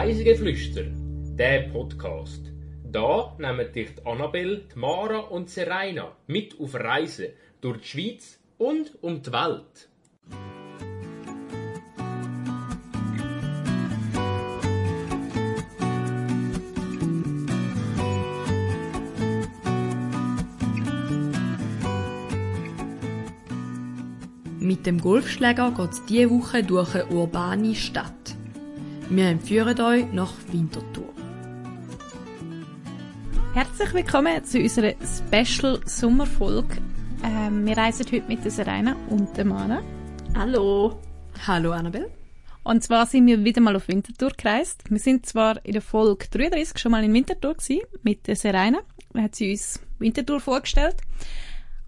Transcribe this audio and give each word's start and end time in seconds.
Reisegeflüster, 0.00 0.84
der 1.36 1.62
Podcast. 1.72 2.52
Da 2.84 3.34
nehmen 3.36 3.72
dich 3.72 3.96
die 3.96 4.06
Annabelle, 4.06 4.62
Mara 4.76 5.18
und 5.18 5.50
Serena 5.50 6.12
mit 6.28 6.54
auf 6.60 6.76
Reisen 6.76 7.30
durch 7.60 7.80
die 7.80 7.88
Schweiz 7.88 8.38
und 8.58 8.92
um 9.02 9.20
die 9.20 9.32
Welt. 9.32 9.88
Mit 24.60 24.86
dem 24.86 25.00
Golfschläger 25.00 25.72
geht 25.72 25.90
es 25.90 26.06
diese 26.06 26.30
Woche 26.30 26.62
durch 26.62 26.94
eine 26.94 27.06
urbane 27.06 27.74
Stadt. 27.74 28.37
Wir 29.10 29.28
entführen 29.28 29.80
euch 29.80 30.12
nach 30.12 30.34
Winterthur. 30.52 31.14
Herzlich 33.54 33.94
willkommen 33.94 34.44
zu 34.44 34.58
unserer 34.60 34.92
Special 35.02 35.80
Sommerfolge. 35.86 36.76
Ähm, 37.24 37.64
wir 37.64 37.74
reisen 37.74 38.04
heute 38.12 38.28
mit 38.28 38.44
der 38.44 38.50
Serena 38.50 38.96
und 39.08 39.34
der 39.34 39.46
Mana. 39.46 39.82
Hallo. 40.36 41.00
Hallo 41.46 41.72
Annabelle. 41.72 42.10
Und 42.64 42.84
zwar 42.84 43.06
sind 43.06 43.26
wir 43.26 43.42
wieder 43.42 43.62
mal 43.62 43.76
auf 43.76 43.88
Winterthur 43.88 44.32
gereist. 44.36 44.84
Wir 44.90 44.98
sind 44.98 45.24
zwar 45.24 45.64
in 45.64 45.72
der 45.72 45.80
Folge 45.82 46.26
33 46.30 46.78
schon 46.78 46.92
mal 46.92 47.02
in 47.02 47.14
Winterthur 47.14 47.54
gewesen, 47.54 47.80
mit 48.02 48.26
der 48.26 48.36
Serena. 48.36 48.80
Da 49.14 49.22
hat 49.22 49.36
sie 49.36 49.50
uns 49.52 49.80
Winterthur 49.98 50.38
vorgestellt. 50.38 50.96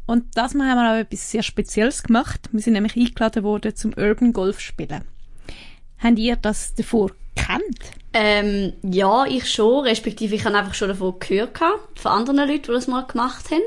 Und 0.07 0.39
das 0.39 0.55
Mal 0.55 0.71
haben 0.71 0.79
wir 0.79 0.91
auch 0.91 1.05
etwas 1.05 1.31
sehr 1.31 1.43
Spezielles 1.43 2.03
gemacht. 2.03 2.49
Wir 2.51 2.63
sind 2.63 2.73
nämlich 2.73 2.97
eingeladen 2.97 3.45
worden 3.45 3.77
zum 3.77 3.93
Urban 3.93 4.33
Golf 4.33 4.59
spielen. 4.59 5.05
Habt 6.03 6.19
ihr 6.19 6.37
das 6.37 6.75
davor 6.75 7.11
kennt? 7.35 7.79
Ähm, 8.13 8.73
ja, 8.83 9.25
ich 9.27 9.51
schon, 9.51 9.85
respektive 9.85 10.35
ich 10.35 10.45
habe 10.45 10.57
einfach 10.57 10.75
schon 10.75 10.89
davon 10.89 11.15
gehört 11.21 11.59
von 11.95 12.11
anderen 12.11 12.49
Leuten, 12.49 12.63
die 12.63 12.73
das 12.73 12.89
mal 12.89 13.07
gemacht 13.07 13.51
haben. 13.51 13.63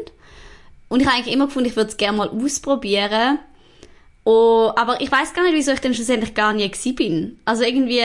Und 0.89 0.99
ich 0.99 1.07
habe 1.07 1.17
eigentlich 1.17 1.33
immer 1.33 1.47
gefunden, 1.47 1.69
ich 1.69 1.75
würde 1.75 1.89
es 1.89 1.97
gerne 1.97 2.17
mal 2.17 2.29
ausprobieren. 2.29 3.39
Oh, 4.25 4.71
aber 4.75 5.01
ich 5.01 5.11
weiß 5.11 5.33
gar 5.33 5.43
nicht, 5.43 5.55
wieso 5.55 5.71
ich 5.71 5.79
dann 5.79 5.93
schlussendlich 5.93 6.33
gar 6.33 6.53
nie 6.53 6.69
bin. 6.93 7.39
Also 7.45 7.63
irgendwie 7.63 8.01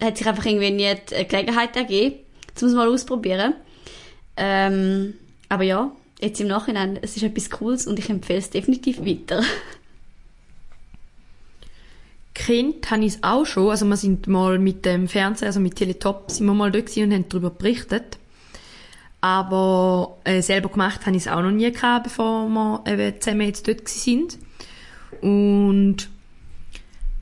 hat 0.00 0.16
sich 0.16 0.26
einfach 0.26 0.44
irgendwie 0.44 0.70
nie 0.70 0.94
die 1.10 1.26
Gelegenheit 1.26 1.76
ergeben, 1.76 2.16
um 2.60 2.68
es 2.68 2.74
mal 2.74 2.88
ausprobieren. 2.88 3.54
Ähm, 4.36 5.14
aber 5.48 5.64
ja, 5.64 5.92
jetzt 6.20 6.40
im 6.40 6.48
Nachhinein, 6.48 6.98
es 7.02 7.16
ist 7.16 7.22
etwas 7.22 7.50
Cooles 7.50 7.86
und 7.86 7.98
ich 7.98 8.08
empfehle 8.08 8.38
es 8.38 8.50
definitiv 8.50 9.04
weiter. 9.04 9.42
Kind 12.34 12.90
habe 12.90 13.04
ich 13.04 13.14
es 13.14 13.22
auch 13.22 13.44
schon. 13.44 13.70
Also 13.70 13.84
wir 13.86 13.96
sind 13.96 14.26
mal 14.26 14.58
mit 14.58 14.84
dem 14.84 15.08
Fernseher, 15.08 15.48
also 15.48 15.60
mit 15.60 15.76
Teletop, 15.76 16.30
sind 16.30 16.46
wir 16.46 16.54
mal 16.54 16.70
dort 16.70 16.96
und 16.96 17.12
haben 17.12 17.28
darüber 17.28 17.50
berichtet. 17.50 18.18
Aber 19.20 20.18
äh, 20.24 20.42
selber 20.42 20.68
gemacht 20.68 21.06
habe 21.06 21.16
ich 21.16 21.26
es 21.26 21.28
auch 21.28 21.42
noch 21.42 21.50
nie 21.50 21.70
gehabt, 21.70 22.04
bevor 22.04 22.48
wir 22.48 22.82
eben 22.86 23.20
zusammen 23.20 23.46
jetzt 23.46 23.68
dort 23.68 23.88
sind. 23.88 24.38
Und 25.20 26.08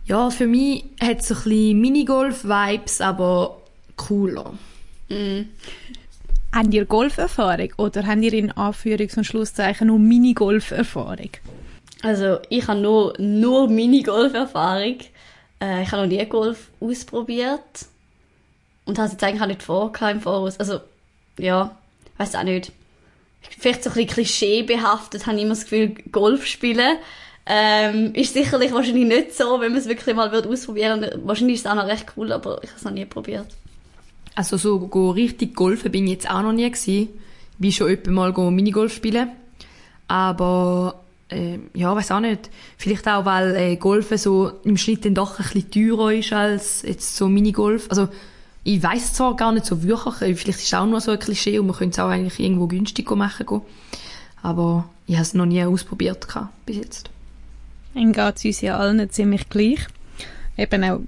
ja, 0.06 0.30
für 0.30 0.46
mich 0.46 0.84
hat 1.00 1.20
es 1.20 1.28
so 1.28 1.34
ein 1.34 1.42
bisschen 1.42 1.80
Minigolf-Vibes, 1.80 3.00
aber 3.00 3.60
cooler. 3.96 4.54
Mm. 5.08 5.42
Habt 6.52 6.74
ihr 6.74 6.84
Golferfahrung 6.84 7.72
oder 7.76 8.06
habt 8.06 8.22
ihr 8.22 8.32
in 8.32 8.50
Anführungs- 8.50 9.16
und 9.16 9.24
Schlusszeichen 9.24 9.88
nur 9.88 9.98
Minigolf-Erfahrung? 9.98 11.30
Also 12.02 12.38
ich 12.48 12.66
habe 12.66 12.80
nur, 12.80 13.14
nur 13.18 13.68
Minigolf-Erfahrung. 13.68 14.98
Äh, 15.60 15.82
ich 15.82 15.92
habe 15.92 16.02
noch 16.02 16.08
nie 16.08 16.24
Golf 16.26 16.70
ausprobiert. 16.80 17.86
Und 18.86 18.98
habe 18.98 19.06
es 19.06 19.12
jetzt 19.12 19.24
eigentlich 19.24 19.42
auch 19.42 19.46
nicht 19.46 19.62
vor 19.62 19.92
im 20.10 20.20
Voraus. 20.20 20.58
Also, 20.58 20.80
ja, 21.38 21.76
weiß 22.16 22.34
auch 22.34 22.42
nicht. 22.42 22.72
Vielleicht 23.40 23.84
so 23.84 23.90
ein 23.90 23.94
bisschen 23.94 24.08
klischeebehaftet, 24.08 25.26
habe 25.26 25.36
ich 25.36 25.42
immer 25.42 25.54
das 25.54 25.64
Gefühl, 25.64 25.94
Golf 26.10 26.46
spielen. 26.46 26.98
Ähm, 27.46 28.14
ist 28.14 28.34
sicherlich 28.34 28.72
wahrscheinlich 28.72 29.06
nicht 29.06 29.36
so, 29.36 29.60
wenn 29.60 29.72
man 29.72 29.80
es 29.80 29.88
wirklich 29.88 30.14
mal 30.14 30.28
ausprobieren 30.28 31.00
würde. 31.00 31.20
Wahrscheinlich 31.24 31.56
ist 31.56 31.66
es 31.66 31.70
auch 31.70 31.74
noch 31.74 31.86
recht 31.86 32.06
cool, 32.16 32.32
aber 32.32 32.62
ich 32.62 32.70
habe 32.70 32.78
es 32.78 32.84
noch 32.84 32.92
nie 32.92 33.06
probiert. 33.06 33.46
Also 34.34 34.56
so 34.56 34.78
go 34.78 35.10
richtig 35.10 35.54
golfen 35.54 35.90
bin 35.90 36.04
ich 36.04 36.12
jetzt 36.12 36.30
auch 36.30 36.42
noch 36.42 36.52
nie 36.52 36.70
gewesen. 36.70 37.08
Wie 37.58 37.72
schon 37.72 37.90
etwa 37.90 38.10
mal 38.10 38.32
go 38.32 38.50
Minigolf 38.50 38.94
spielen. 38.94 39.30
Aber 40.06 41.00
äh, 41.30 41.58
ja, 41.74 41.94
weiß 41.94 42.10
auch 42.12 42.20
nicht. 42.20 42.50
Vielleicht 42.76 43.06
auch, 43.08 43.24
weil 43.24 43.54
äh, 43.56 43.76
Golfen 43.76 44.18
so 44.18 44.52
im 44.64 44.76
Schnitt 44.76 45.04
dann 45.04 45.14
doch 45.14 45.38
ein 45.38 45.46
bisschen 45.52 45.70
teurer 45.70 46.12
ist 46.12 46.32
als 46.32 46.82
jetzt 46.82 47.16
so 47.16 47.28
Minigolf. 47.28 47.86
Also 47.90 48.08
ich 48.64 48.82
weiß 48.82 49.14
zwar 49.14 49.36
gar 49.36 49.52
nicht 49.52 49.66
so 49.66 49.82
wirklich, 49.82 50.20
äh, 50.22 50.34
vielleicht 50.34 50.60
ist 50.60 50.66
es 50.66 50.74
auch 50.74 50.86
nur 50.86 51.00
so 51.00 51.12
ein 51.12 51.18
Klischee 51.18 51.58
und 51.58 51.66
man 51.66 51.76
könnte 51.76 51.94
es 51.94 51.98
auch 52.04 52.10
eigentlich 52.10 52.38
irgendwo 52.38 52.66
günstig 52.66 53.10
machen 53.10 53.46
gehen. 53.46 53.62
Aber 54.42 54.88
ich 55.06 55.14
habe 55.14 55.22
es 55.22 55.34
noch 55.34 55.46
nie 55.46 55.62
ausprobiert 55.64 56.26
bis 56.66 56.76
jetzt. 56.76 57.10
Dann 57.94 58.12
geht 58.12 58.36
es 58.36 58.44
uns 58.44 58.60
ja 58.60 58.78
allen 58.78 59.10
ziemlich 59.10 59.48
gleich. 59.48 59.86
Eben 60.56 60.84
auch 60.84 61.00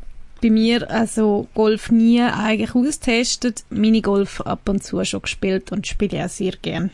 bei 0.42 0.50
mir 0.50 0.90
also 0.90 1.46
Golf 1.54 1.90
nie 1.90 2.20
eigentlich 2.20 2.74
austestet, 2.74 3.64
Minigolf 3.70 4.40
ab 4.40 4.68
und 4.68 4.82
zu 4.82 5.04
schon 5.04 5.22
gespielt 5.22 5.70
und 5.70 5.86
spiele 5.86 6.24
auch 6.24 6.28
sehr 6.28 6.52
gern. 6.60 6.90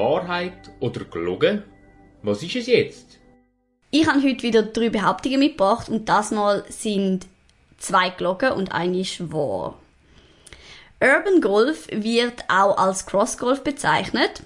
Wahrheit 0.00 0.70
oder 0.80 1.04
gelogen? 1.04 1.62
Was 2.22 2.42
ist 2.42 2.56
es 2.56 2.66
jetzt? 2.66 3.18
Ich 3.90 4.06
habe 4.06 4.22
heute 4.22 4.42
wieder 4.42 4.62
drei 4.62 4.88
Behauptungen 4.88 5.40
mitgebracht 5.40 5.88
und 5.88 6.08
das 6.08 6.30
mal 6.30 6.64
sind 6.68 7.26
zwei 7.76 8.10
gelogen 8.10 8.52
und 8.52 8.72
eine 8.72 9.00
ist 9.00 9.32
wahr. 9.32 9.78
Urban 11.02 11.40
Golf 11.40 11.86
wird 11.90 12.44
auch 12.48 12.78
als 12.78 13.04
Cross 13.04 13.36
Golf 13.36 13.62
bezeichnet. 13.62 14.42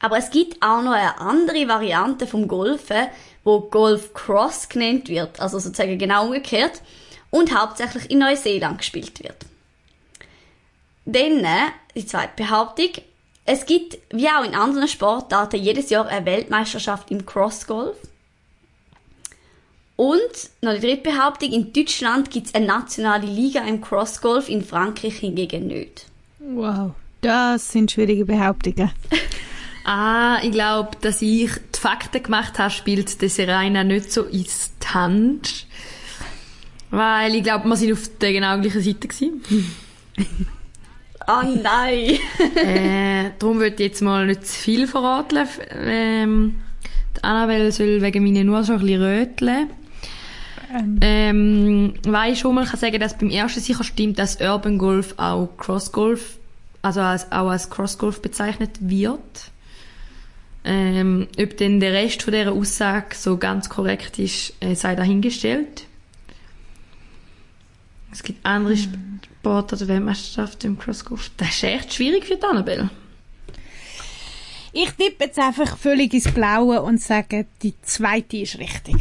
Aber 0.00 0.18
es 0.18 0.30
gibt 0.30 0.62
auch 0.62 0.82
noch 0.82 0.92
eine 0.92 1.18
andere 1.18 1.68
Variante 1.68 2.26
vom 2.26 2.48
Golfen, 2.48 3.08
wo 3.44 3.60
Golf 3.60 4.12
Cross 4.14 4.68
genannt 4.68 5.08
wird, 5.08 5.40
also 5.40 5.58
sozusagen 5.58 5.98
genau 5.98 6.26
umgekehrt, 6.26 6.82
und 7.30 7.58
hauptsächlich 7.58 8.10
in 8.10 8.18
Neuseeland 8.18 8.78
gespielt 8.78 9.22
wird. 9.22 9.36
Dann, 11.06 11.46
die 11.94 12.06
zweite 12.06 12.32
Behauptung, 12.36 12.90
es 13.46 13.64
gibt, 13.64 13.98
wie 14.10 14.28
auch 14.28 14.44
in 14.44 14.54
anderen 14.54 14.88
Sportarten, 14.88 15.62
jedes 15.62 15.90
Jahr 15.90 16.06
eine 16.06 16.26
Weltmeisterschaft 16.26 17.10
im 17.10 17.24
Crossgolf. 17.24 17.96
Und 19.94 20.20
noch 20.60 20.74
die 20.74 20.80
dritte 20.80 21.10
Behauptung, 21.10 21.52
in 21.52 21.72
Deutschland 21.72 22.30
gibt 22.30 22.48
es 22.48 22.54
eine 22.54 22.66
nationale 22.66 23.26
Liga 23.26 23.60
im 23.64 23.80
Crossgolf, 23.80 24.48
in 24.48 24.62
Frankreich 24.62 25.18
hingegen 25.18 25.68
nicht. 25.68 26.06
Wow, 26.38 26.90
das 27.22 27.70
sind 27.70 27.90
schwierige 27.90 28.26
Behauptungen. 28.26 28.90
ah, 29.84 30.38
ich 30.42 30.50
glaube, 30.50 30.90
dass 31.00 31.22
ich 31.22 31.50
die 31.50 31.80
Fakten 31.80 32.22
gemacht 32.22 32.58
habe, 32.58 32.70
spielt 32.70 33.22
der 33.22 33.30
Serena 33.30 33.84
nicht 33.84 34.12
so 34.12 34.24
ins 34.24 34.72
Hand. 34.92 35.66
Weil 36.90 37.34
ich 37.34 37.42
glaube, 37.42 37.68
wir 37.68 37.76
sind 37.76 37.92
auf 37.92 38.10
der 38.20 38.32
genau 38.32 38.60
gleichen 38.60 38.82
Seite 38.82 39.08
Oh 41.28 41.42
nein! 41.62 42.18
äh, 42.56 43.30
darum 43.38 43.58
würde 43.58 43.74
ich 43.74 43.80
jetzt 43.80 44.02
mal 44.02 44.26
nicht 44.26 44.46
zu 44.46 44.58
viel 44.60 44.86
verraten. 44.86 45.48
Ähm, 45.72 46.56
die 47.16 47.24
Annabelle 47.24 47.72
soll 47.72 48.00
wegen 48.00 48.22
meiner 48.22 48.44
nur 48.44 48.64
schon 48.64 48.76
ein 48.76 48.80
bisschen 48.80 49.02
röteln. 49.02 49.70
Ähm. 50.72 50.98
ähm, 51.00 51.94
weil 52.06 52.32
ich 52.32 52.40
schon 52.40 52.54
mal 52.54 52.66
kann 52.66 52.78
sagen, 52.78 52.98
dass 52.98 53.16
beim 53.16 53.30
ersten 53.30 53.60
sicher 53.60 53.84
stimmt, 53.84 54.18
dass 54.18 54.40
Urban 54.40 54.78
Golf 54.78 55.14
auch 55.16 55.48
Cross 55.58 55.92
Golf, 55.92 56.38
also 56.82 57.00
als, 57.00 57.30
auch 57.30 57.48
als 57.48 57.70
Cross 57.70 57.98
Golf 57.98 58.20
bezeichnet 58.20 58.70
wird. 58.80 59.50
Ähm, 60.64 61.28
ob 61.40 61.56
denn 61.56 61.78
der 61.78 61.92
Rest 61.92 62.24
von 62.24 62.32
dieser 62.32 62.52
Aussage 62.52 63.14
so 63.14 63.36
ganz 63.36 63.68
korrekt 63.68 64.18
ist, 64.18 64.54
äh, 64.60 64.74
sei 64.74 64.96
dahingestellt. 64.96 65.84
Es 68.12 68.22
gibt 68.22 68.44
andere 68.44 68.74
mhm. 68.74 69.20
Sport 69.40 69.72
oder 69.72 69.88
Weltmeisterschaft 69.88 70.64
im 70.64 70.78
Crossgolf. 70.78 71.30
Das 71.36 71.50
ist 71.50 71.62
echt 71.64 71.94
schwierig 71.94 72.24
für 72.24 72.36
die 72.36 72.42
Annabelle. 72.42 72.90
Ich 74.72 74.90
tippe 74.90 75.24
jetzt 75.24 75.38
einfach 75.38 75.76
völlig 75.78 76.12
ins 76.12 76.30
Blaue 76.32 76.82
und 76.82 77.00
sage, 77.00 77.46
die 77.62 77.74
zweite 77.82 78.36
ist 78.38 78.58
richtig. 78.58 78.96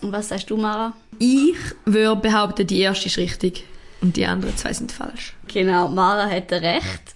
Und 0.00 0.10
was 0.10 0.30
sagst 0.30 0.50
du, 0.50 0.56
Mara? 0.56 0.94
Ich 1.18 1.54
würde 1.84 2.20
behaupten, 2.20 2.66
die 2.66 2.80
erste 2.80 3.06
ist 3.06 3.18
richtig 3.18 3.64
und 4.00 4.16
die 4.16 4.26
anderen 4.26 4.56
zwei 4.56 4.72
sind 4.72 4.90
falsch. 4.90 5.34
Genau, 5.46 5.88
Mara 5.88 6.26
hätte 6.26 6.60
recht. 6.60 7.14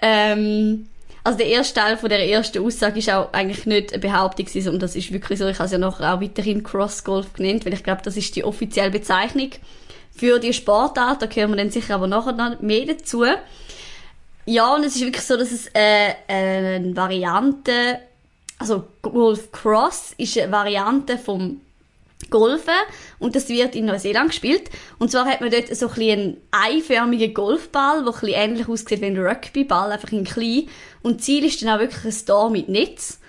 Ähm, 0.00 0.86
also 1.24 1.38
der 1.38 1.48
erste 1.48 1.80
Teil 1.80 1.96
von 1.96 2.08
der 2.08 2.28
ersten 2.28 2.64
Aussage 2.64 2.98
ist 2.98 3.10
auch 3.10 3.32
eigentlich 3.32 3.66
nicht 3.66 3.92
eine 3.92 4.00
Behauptung, 4.00 4.46
sondern 4.46 4.80
das 4.80 4.94
ist 4.94 5.12
wirklich 5.12 5.38
so. 5.38 5.48
Ich 5.48 5.58
habe 5.58 5.66
es 5.66 5.72
ja 5.72 5.78
nachher 5.78 6.14
auch 6.14 6.20
weiterhin 6.20 6.62
Cross 6.62 7.02
Golf 7.02 7.32
genannt, 7.32 7.64
weil 7.64 7.72
ich 7.72 7.82
glaube, 7.82 8.02
das 8.04 8.16
ist 8.16 8.36
die 8.36 8.44
offizielle 8.44 8.90
Bezeichnung 8.90 9.50
für 10.14 10.38
die 10.38 10.52
Sportart. 10.52 11.22
Da 11.22 11.26
gehören 11.26 11.50
wir 11.50 11.56
dann 11.56 11.70
sicher 11.70 11.96
aber 11.96 12.06
nachher 12.06 12.32
noch 12.32 12.60
mehr 12.60 12.86
dazu. 12.86 13.24
Ja, 14.46 14.74
und 14.74 14.84
es 14.84 14.96
ist 14.96 15.02
wirklich 15.02 15.24
so, 15.24 15.36
dass 15.36 15.50
es 15.50 15.68
äh, 15.72 16.14
eine 16.28 16.94
Variante 16.94 18.00
also 18.58 18.84
Golf 19.02 19.52
Cross 19.52 20.14
ist 20.16 20.38
eine 20.38 20.52
Variante 20.52 21.18
vom 21.18 21.60
Golfen 22.30 22.74
und 23.18 23.36
das 23.36 23.48
wird 23.48 23.74
in 23.74 23.86
Neuseeland 23.86 24.30
gespielt. 24.30 24.70
Und 24.98 25.10
zwar 25.10 25.26
hat 25.26 25.40
man 25.40 25.50
dort 25.50 25.74
so 25.74 25.88
ein 25.88 26.10
einen 26.10 26.36
eiförmigen 26.50 27.34
Golfball, 27.34 28.04
der 28.04 28.12
ein 28.12 28.20
bisschen 28.20 28.28
ähnlich 28.28 28.68
aussieht 28.68 29.00
wie 29.00 29.06
ein 29.06 29.18
Rugbyball, 29.18 29.92
einfach 29.92 30.12
in 30.12 30.24
klein. 30.24 30.68
Und 31.02 31.22
Ziel 31.22 31.44
ist 31.44 31.62
dann 31.62 31.70
auch 31.70 31.80
wirklich 31.80 32.04
ein 32.04 32.26
Tor 32.26 32.50
mit 32.50 32.68
Netz. 32.68 33.20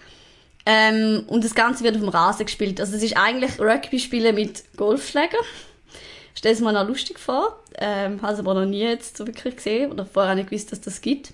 Ähm, 0.66 1.24
und 1.28 1.44
das 1.44 1.54
Ganze 1.54 1.84
wird 1.84 1.96
auf 1.96 2.02
dem 2.02 2.10
Rasen 2.10 2.46
gespielt. 2.46 2.80
Also 2.80 2.96
es 2.96 3.04
ist 3.04 3.18
eigentlich 3.18 3.60
Rugby-Spielen 3.60 4.36
mit 4.36 4.64
Golfschläger. 4.78 5.38
Stell 6.34 6.54
es 6.54 6.60
mir 6.60 6.74
noch 6.74 6.88
lustig 6.88 7.20
vor. 7.20 7.60
Ähm, 7.78 8.22
habe 8.22 8.34
es 8.34 8.40
aber 8.40 8.54
noch 8.54 8.66
nie 8.66 8.82
jetzt 8.82 9.18
so 9.18 9.28
wirklich 9.28 9.58
gesehen 9.58 9.92
oder 9.92 10.06
vorher 10.06 10.32
auch 10.32 10.36
nicht 10.36 10.50
gewusst, 10.50 10.72
dass 10.72 10.82
das 10.82 11.02
gibt. 11.02 11.34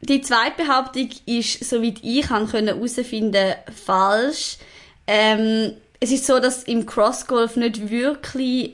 Die 0.00 0.20
zweite 0.20 0.64
Behauptung 0.64 1.10
ist, 1.26 1.64
soweit 1.64 1.98
ich 2.02 2.28
herausfinden 2.28 3.54
falsch. 3.84 4.56
Ähm, 5.06 5.74
es 6.02 6.10
ist 6.10 6.26
so, 6.26 6.40
dass 6.40 6.64
im 6.64 6.84
Crossgolf 6.84 7.54
nicht 7.54 7.88
wirklich 7.88 8.72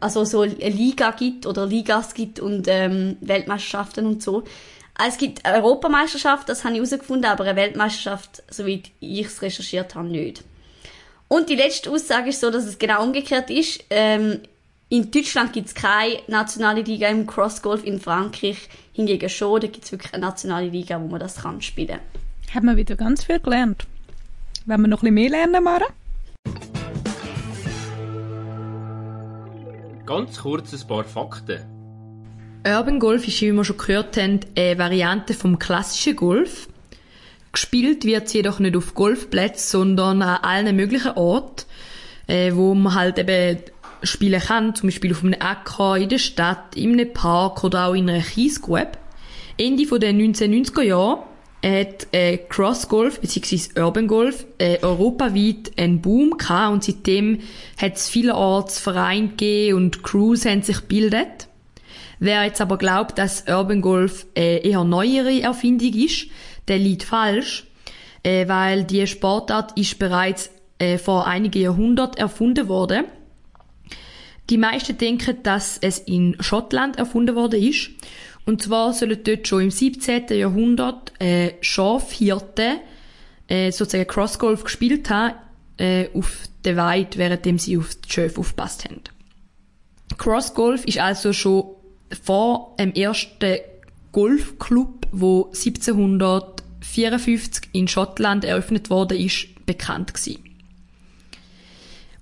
also 0.00 0.24
so 0.24 0.40
eine 0.40 0.54
Liga 0.54 1.12
gibt 1.12 1.46
oder 1.46 1.66
Ligas 1.66 2.14
gibt 2.14 2.40
und 2.40 2.66
ähm, 2.66 3.16
Weltmeisterschaften 3.20 4.06
und 4.06 4.24
so. 4.24 4.42
Es 5.06 5.18
gibt 5.18 5.46
eine 5.46 5.58
Europameisterschaft, 5.58 6.48
das 6.48 6.64
habe 6.64 6.74
ich 6.74 6.78
herausgefunden, 6.78 7.30
aber 7.30 7.44
eine 7.44 7.54
Weltmeisterschaft, 7.54 8.42
soweit 8.50 8.90
ich 8.98 9.26
es 9.26 9.40
recherchiert 9.40 9.94
habe, 9.94 10.08
nicht. 10.08 10.42
Und 11.28 11.48
die 11.48 11.54
letzte 11.54 11.90
Aussage 11.90 12.30
ist 12.30 12.40
so, 12.40 12.50
dass 12.50 12.64
es 12.64 12.76
genau 12.76 13.04
umgekehrt 13.04 13.48
ist. 13.48 13.84
Ähm, 13.90 14.40
in 14.88 15.12
Deutschland 15.12 15.52
gibt 15.52 15.68
es 15.68 15.74
keine 15.76 16.18
nationale 16.26 16.82
Liga 16.82 17.06
im 17.06 17.28
Crossgolf, 17.28 17.84
in 17.84 18.00
Frankreich 18.00 18.68
hingegen 18.92 19.28
schon. 19.28 19.60
Da 19.60 19.68
gibt 19.68 19.84
es 19.84 19.92
wirklich 19.92 20.12
eine 20.12 20.26
nationale 20.26 20.68
Liga, 20.68 21.00
wo 21.00 21.06
man 21.06 21.20
das 21.20 21.36
kann 21.36 21.62
spielen 21.62 21.98
kann. 21.98 22.00
Haben 22.52 22.66
wir 22.66 22.76
wieder 22.76 22.96
ganz 22.96 23.22
viel 23.24 23.38
gelernt. 23.38 23.86
Wenn 24.66 24.80
wir 24.80 24.88
noch 24.88 25.04
ein 25.04 25.14
bisschen 25.14 25.30
mehr 25.30 25.46
lernen, 25.46 25.62
Mara? 25.62 25.86
Ganz 30.06 30.40
kurz 30.40 30.72
ein 30.72 30.88
paar 30.88 31.04
Fakten. 31.04 31.60
Urban 32.66 32.98
Golf 32.98 33.26
ist, 33.26 33.40
wie 33.40 33.52
wir 33.52 33.64
schon 33.64 33.76
gehört 33.76 34.16
haben, 34.16 34.40
eine 34.56 34.78
Variante 34.78 35.32
vom 35.32 35.58
klassischen 35.58 36.16
Golf. 36.16 36.68
Gespielt 37.52 38.04
wird 38.04 38.26
es 38.26 38.32
jedoch 38.32 38.58
nicht 38.58 38.76
auf 38.76 38.94
Golfplätzen, 38.94 39.80
sondern 39.80 40.22
an 40.22 40.42
allen 40.42 40.74
möglichen 40.74 41.12
Orten, 41.12 41.66
äh, 42.26 42.52
wo 42.54 42.74
man 42.74 42.94
halt 42.94 43.18
eben 43.18 43.58
spielen 44.02 44.40
kann, 44.40 44.74
zum 44.74 44.88
Beispiel 44.88 45.12
auf 45.12 45.22
einem 45.22 45.40
Acker, 45.40 45.96
in 45.96 46.08
der 46.08 46.18
Stadt, 46.18 46.74
in 46.76 46.92
einem 46.92 47.12
Park 47.12 47.62
oder 47.62 47.86
auch 47.86 47.94
in 47.94 48.10
einer 48.10 48.22
Kiesgrube. 48.22 48.92
Ende 49.56 49.86
der 49.98 50.12
1990er 50.12 50.82
Jahre 50.82 51.22
hat 51.64 52.08
äh, 52.12 52.38
Cross 52.38 52.88
Golf 52.88 53.20
bzw. 53.20 53.80
Urban 53.80 54.08
Golf 54.08 54.46
äh, 54.58 54.78
europaweit 54.82 55.72
einen 55.76 56.00
Boom 56.00 56.36
gehabt 56.36 56.72
und 56.72 56.84
seitdem 56.84 57.40
hat 57.80 57.96
es 57.96 58.08
vielerorts 58.08 58.80
Vereine 58.80 59.28
gegeben 59.28 59.76
und 59.76 60.02
Crews 60.02 60.44
haben 60.44 60.62
sich 60.62 60.80
gebildet. 60.80 61.48
Wer 62.18 62.44
jetzt 62.44 62.60
aber 62.60 62.78
glaubt, 62.78 63.18
dass 63.18 63.44
Urban 63.48 63.80
Golf 63.80 64.26
äh, 64.36 64.68
eher 64.68 64.84
neuere 64.84 65.40
Erfindung 65.40 65.92
ist, 65.94 66.26
der 66.68 66.78
liegt 66.78 67.04
falsch, 67.04 67.66
äh, 68.22 68.46
weil 68.48 68.84
die 68.84 69.06
Sportart 69.06 69.76
ist 69.78 69.98
bereits 69.98 70.50
äh, 70.78 70.98
vor 70.98 71.26
einigen 71.26 71.62
Jahrhunderten 71.62 72.18
erfunden 72.18 72.68
worden. 72.68 73.04
Die 74.50 74.58
meisten 74.58 74.98
denken, 74.98 75.38
dass 75.44 75.78
es 75.78 75.98
in 75.98 76.36
Schottland 76.40 76.96
erfunden 76.96 77.36
worden 77.36 77.62
ist 77.62 77.90
und 78.44 78.62
zwar 78.62 78.92
sollen 78.92 79.22
dort 79.22 79.46
schon 79.46 79.62
im 79.62 79.70
17. 79.70 80.24
Jahrhundert 80.30 81.12
äh, 81.20 81.52
Schafhirten 81.60 82.78
äh, 83.48 83.70
sozusagen 83.70 84.08
Crossgolf 84.08 84.64
gespielt 84.64 85.08
haben 85.10 85.36
äh, 85.76 86.08
auf 86.14 86.48
der 86.64 86.76
Weide, 86.76 87.18
währenddem 87.18 87.58
sie 87.58 87.78
auf 87.78 87.94
die 87.94 88.10
Schafe 88.10 88.40
aufgepasst 88.40 88.84
haben. 88.84 89.00
Crossgolf 90.18 90.84
ist 90.84 90.98
also 90.98 91.32
schon 91.32 91.64
vor 92.22 92.74
dem 92.78 92.92
ersten 92.92 93.58
Golfclub, 94.12 95.06
wo 95.12 95.46
1754 95.46 97.70
in 97.72 97.88
Schottland 97.88 98.44
eröffnet 98.44 98.90
wurde, 98.90 99.16
ist 99.16 99.46
bekannt 99.66 100.14
gewesen. 100.14 100.44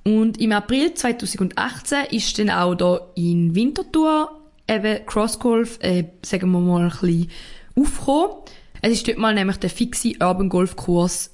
Und 0.05 0.41
im 0.41 0.53
April 0.53 0.95
2018 0.95 2.07
ist 2.11 2.39
dann 2.39 2.49
auch 2.51 2.75
da 2.75 3.01
in 3.17 3.55
Winterthur 3.55 4.40
eben 4.71 5.05
Crossgolf, 5.07 5.79
äh, 5.83 6.05
sagen 6.23 6.51
wir 6.53 6.61
mal, 6.61 6.85
ein 6.85 6.91
bisschen 6.91 7.31
aufgekommen. 7.77 8.37
Es 8.83 8.93
ist 8.93 9.09
dort 9.09 9.19
mal 9.19 9.35
nämlich 9.35 9.59
der 9.59 9.71
fixe 9.71 10.15
Urban 10.21 10.49
Golf 10.49 10.77
Kurs 10.77 11.31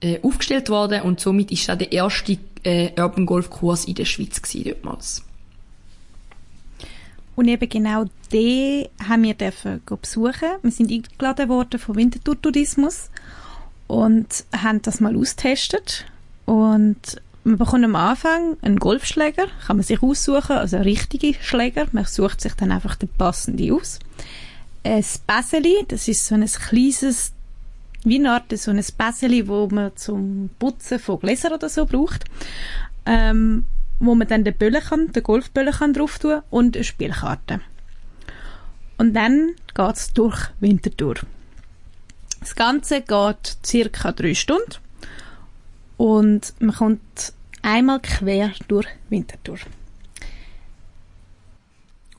äh, 0.00 0.20
aufgestellt 0.22 0.68
worden 0.68 1.02
und 1.02 1.18
somit 1.18 1.50
ist 1.50 1.68
das 1.68 1.78
der 1.78 1.90
erste 1.92 2.38
äh, 2.62 2.90
Urban 3.00 3.26
Golf 3.26 3.50
Kurs 3.50 3.84
in 3.86 3.94
der 3.94 4.04
Schweiz 4.04 4.40
gewesen, 4.40 4.64
dortmals. 4.64 5.22
Und 7.36 7.48
eben 7.48 7.68
genau 7.68 8.04
den 8.32 8.86
haben 9.08 9.24
wir 9.24 9.34
dürfen 9.34 9.82
besuchen. 10.00 10.48
Wir 10.62 10.70
sind 10.70 10.92
eingeladen 10.92 11.48
worden 11.48 11.80
vom 11.80 11.96
Winterthur 11.96 12.40
Tourismus 12.40 13.10
und 13.88 14.44
haben 14.56 14.82
das 14.82 15.00
mal 15.00 15.16
austestet. 15.16 16.06
Und 16.44 17.20
man 17.44 17.58
bekommt 17.58 17.84
am 17.84 17.94
Anfang 17.94 18.56
einen 18.62 18.78
Golfschläger, 18.78 19.46
kann 19.66 19.76
man 19.76 19.84
sich 19.84 20.02
aussuchen, 20.02 20.56
also 20.56 20.76
einen 20.76 20.86
richtigen 20.86 21.34
Schläger. 21.40 21.86
Man 21.92 22.06
sucht 22.06 22.40
sich 22.40 22.54
dann 22.54 22.72
einfach 22.72 22.96
den 22.96 23.10
passenden 23.10 23.72
aus. 23.72 23.98
Ein 24.82 25.04
Bäseli, 25.26 25.84
das 25.86 26.08
ist 26.08 26.26
so 26.26 26.34
ein 26.34 26.46
kleines, 26.46 27.32
wie 28.02 28.18
eine 28.18 28.32
Art 28.32 28.56
so 28.56 28.70
ein 28.70 28.82
Bäseli, 28.96 29.46
wo 29.46 29.68
man 29.68 29.96
zum 29.96 30.50
Putzen 30.58 30.98
von 30.98 31.20
Gläsern 31.20 31.52
oder 31.52 31.68
so 31.68 31.86
braucht. 31.86 32.24
Ähm, 33.06 33.64
wo 34.00 34.14
man 34.14 34.26
dann 34.26 34.44
den 34.44 34.56
Böllen 34.56 34.82
kann, 34.82 35.12
den 35.12 35.22
Golfböllen 35.22 35.72
kann 35.72 35.92
drauf 35.92 36.18
tun 36.18 36.42
und 36.50 36.76
eine 36.76 36.84
Spielkarte. 36.84 37.60
Und 38.96 39.14
dann 39.14 39.54
geht's 39.74 40.12
durch 40.12 40.50
Winterthur. 40.60 41.16
Das 42.40 42.54
Ganze 42.54 43.02
geht 43.02 43.56
circa 43.64 44.12
drei 44.12 44.34
Stunden 44.34 44.83
und 45.96 46.54
man 46.58 46.74
kommt 46.74 47.32
einmal 47.62 48.00
quer 48.00 48.52
durch 48.68 48.86
Winterthur. 49.08 49.58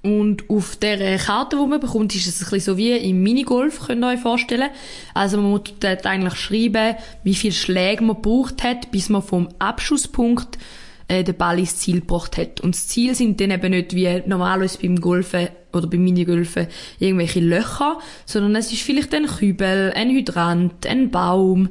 Und 0.05 0.47
auf 0.51 0.75
der 0.75 1.17
Karte, 1.17 1.57
die 1.57 1.65
man 1.67 1.79
bekommt, 1.79 2.13
ist 2.13 2.27
es 2.27 2.39
ein 2.39 2.51
bisschen 2.51 2.73
so 2.73 2.77
wie 2.77 2.95
im 2.95 3.23
Minigolf, 3.23 3.87
könnt 3.87 4.03
ihr 4.03 4.09
euch 4.09 4.19
vorstellen. 4.19 4.69
Also 5.15 5.37
man 5.37 5.49
muss 5.49 5.61
dort 5.79 6.05
eigentlich 6.05 6.35
schreiben, 6.35 6.95
wie 7.23 7.33
viele 7.33 7.53
Schläge 7.53 8.03
man 8.03 8.17
gebraucht 8.17 8.61
hat, 8.63 8.91
bis 8.91 9.09
man 9.09 9.23
vom 9.23 9.49
Abschusspunkt 9.57 10.59
äh, 11.07 11.23
den 11.23 11.35
Ball 11.35 11.57
ins 11.57 11.77
Ziel 11.77 12.01
gebracht 12.01 12.37
hat. 12.37 12.61
Und 12.61 12.75
das 12.75 12.87
Ziel 12.87 13.15
sind 13.15 13.41
dann 13.41 13.49
eben 13.49 13.71
nicht 13.71 13.95
wie 13.95 14.21
normalerweise 14.27 14.77
beim 14.79 15.01
Golfen 15.01 15.49
oder 15.73 15.87
beim 15.87 16.03
Minigolfen 16.03 16.67
irgendwelche 16.99 17.39
Löcher, 17.39 17.97
sondern 18.27 18.55
es 18.55 18.71
ist 18.71 18.83
vielleicht 18.83 19.11
ein 19.15 19.25
Kübel, 19.25 19.91
ein 19.95 20.11
Hydrant, 20.11 20.85
ein 20.85 21.09
Baum, 21.09 21.69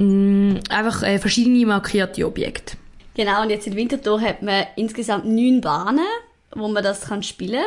mh, 0.00 0.54
mm, 0.54 0.60
einfach 0.70 1.02
äh, 1.02 1.18
verschiedene 1.18 1.66
markierte 1.66 2.26
Objekte. 2.26 2.76
Genau, 3.14 3.42
und 3.42 3.50
jetzt 3.50 3.66
in 3.66 3.76
Winterthur 3.76 4.20
hat 4.20 4.42
man 4.42 4.66
insgesamt 4.76 5.26
neun 5.26 5.60
Bahnen, 5.60 6.06
wo 6.54 6.68
man 6.68 6.82
das 6.82 7.02
kann 7.02 7.22
spielen 7.22 7.64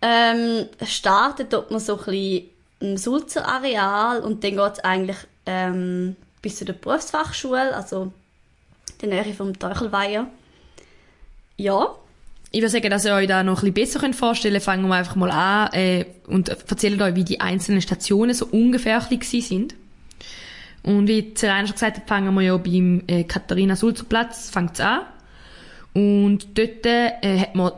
kann. 0.00 0.36
Ähm, 0.36 0.66
startet 0.86 1.52
dort 1.52 1.70
man 1.70 1.80
so 1.80 1.98
ein 1.98 2.04
bisschen 2.04 2.50
im 2.80 2.96
Sulzer 2.96 3.48
Areal 3.48 4.20
und 4.20 4.44
dann 4.44 4.56
geht 4.56 4.72
es 4.74 4.80
eigentlich 4.80 5.16
ähm, 5.46 6.16
bis 6.42 6.56
zu 6.56 6.64
der 6.64 6.74
Berufsfachschule, 6.74 7.74
also 7.74 8.12
der 9.00 9.08
Nähe 9.08 9.34
vom 9.34 9.58
Teuchelweiher. 9.58 10.26
Ja. 11.56 11.94
Ich 12.52 12.60
würde 12.60 12.70
sagen, 12.70 12.90
dass 12.90 13.04
ihr 13.04 13.14
euch 13.14 13.28
da 13.28 13.42
noch 13.42 13.62
ein 13.62 13.72
bisschen 13.72 14.00
besser 14.00 14.12
vorstellen 14.12 14.54
könnt. 14.54 14.64
Fangen 14.64 14.88
wir 14.88 14.94
einfach 14.94 15.16
mal 15.16 15.30
an 15.30 15.72
äh, 15.72 16.04
und 16.26 16.48
erzählen 16.48 17.00
euch, 17.00 17.14
wie 17.14 17.24
die 17.24 17.40
einzelnen 17.40 17.80
Stationen 17.80 18.34
so 18.34 18.46
ungefähr 18.46 19.00
sind. 19.00 19.74
Und 20.86 21.08
wie 21.08 21.32
Serena 21.34 21.66
schon 21.66 21.74
gesagt 21.74 21.96
hat, 21.96 22.08
fangen 22.08 22.32
wir 22.34 22.42
ja 22.42 22.56
beim 22.56 23.02
äh, 23.08 23.24
Katharina 23.24 23.74
Sulzer 23.74 24.04
Platz 24.04 24.50
fängt's 24.50 24.78
an. 24.78 25.00
Und 25.94 26.56
dort 26.56 26.86
äh, 26.86 27.38
hat 27.40 27.56
man 27.56 27.72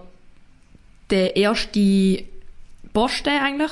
den 1.10 1.34
ersten 1.34 2.18
Posten 2.92 3.30
eigentlich. 3.30 3.70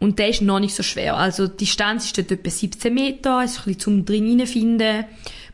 Und 0.00 0.18
der 0.18 0.30
ist 0.30 0.40
noch 0.40 0.60
nicht 0.60 0.74
so 0.74 0.82
schwer. 0.82 1.16
Also 1.16 1.46
die 1.46 1.58
Distanz 1.58 2.06
ist 2.06 2.16
dort 2.16 2.32
etwa 2.32 2.50
17 2.50 2.92
Meter, 2.92 3.42
es 3.44 3.52
ist 3.52 3.58
ein 3.58 3.64
bisschen 3.64 3.80
zum 3.80 4.04
drin 4.06 4.46
finden. 4.46 5.04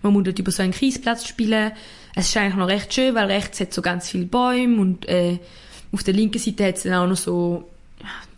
Man 0.03 0.13
muss 0.13 0.25
dort 0.25 0.39
über 0.39 0.53
so 0.53 0.63
einen 0.63 0.73
Kiesplatz 0.73 1.27
spielen. 1.27 1.73
Es 2.15 2.29
ist 2.29 2.37
eigentlich 2.37 2.55
noch 2.55 2.69
recht 2.69 2.95
schön, 2.95 3.17
weil 3.17 3.27
rechts 3.27 3.59
hat 3.59 3.75
so 3.75 3.83
ganz 3.83 4.09
viele 4.09 4.27
Bäume 4.27 4.81
und 4.81 5.09
äh, 5.09 5.39
auf 5.93 6.05
der 6.05 6.15
linken 6.15 6.39
Seite 6.39 6.65
hat 6.65 6.77
es 6.77 6.85
dann 6.85 6.95
auch 6.95 7.09
noch 7.09 7.17
so, 7.17 7.69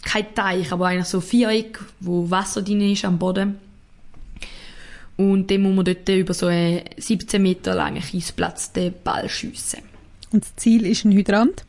kein 0.02 0.34
Teich, 0.34 0.72
aber 0.72 0.86
eigentlich 0.86 1.08
so 1.08 1.20
Viereck, 1.20 1.78
wo 2.00 2.30
Wasser 2.30 2.62
drin 2.62 2.80
ist 2.80 3.04
am 3.04 3.18
Boden. 3.18 3.58
Und 5.16 5.50
dann 5.50 5.62
muss 5.62 5.74
man 5.74 5.84
dort 5.84 6.08
über 6.08 6.34
so 6.34 6.46
einen 6.46 6.82
17 6.96 7.42
Meter 7.42 7.74
langen 7.74 8.02
Kiesplatz 8.02 8.72
den 8.72 8.94
Ball 9.04 9.28
schiessen. 9.28 9.80
Und 10.32 10.44
das 10.44 10.56
Ziel 10.56 10.86
ist 10.86 11.04
ein 11.04 11.12
Hydrant. 11.12 11.64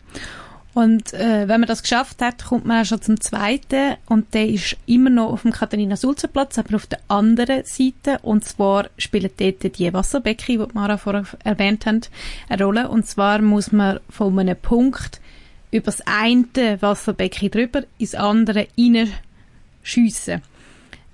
Und 0.73 1.13
äh, 1.13 1.47
wenn 1.47 1.59
man 1.59 1.67
das 1.67 1.83
geschafft 1.83 2.21
hat, 2.21 2.45
kommt 2.45 2.65
man 2.65 2.81
auch 2.81 2.85
schon 2.85 3.01
zum 3.01 3.21
zweiten 3.21 3.95
und 4.07 4.33
der 4.33 4.47
ist 4.47 4.75
immer 4.87 5.11
noch 5.11 5.31
auf 5.31 5.43
dem 5.43 5.51
Katharina-Sulzer-Platz, 5.51 6.57
aber 6.57 6.75
auf 6.77 6.87
der 6.87 6.99
anderen 7.09 7.63
Seite 7.63 8.17
und 8.23 8.43
zwar 8.43 8.89
spielen 8.97 9.29
dort 9.37 9.77
die 9.77 9.93
Wasserbecken, 9.93 10.57
die 10.57 10.73
Mara 10.73 10.97
vorher 10.97 11.25
erwähnt 11.43 11.85
hat, 11.85 12.09
eine 12.49 12.63
Rolle 12.63 12.89
und 12.89 13.05
zwar 13.05 13.39
muss 13.43 13.71
man 13.71 13.99
von 14.09 14.37
einem 14.39 14.57
Punkt 14.57 15.21
über 15.69 15.85
das 15.85 16.01
eine 16.07 16.81
Wasserbecken 16.81 17.51
drüber 17.51 17.83
ins 17.99 18.15
andere 18.15 18.67
reinschiessen. 18.75 20.41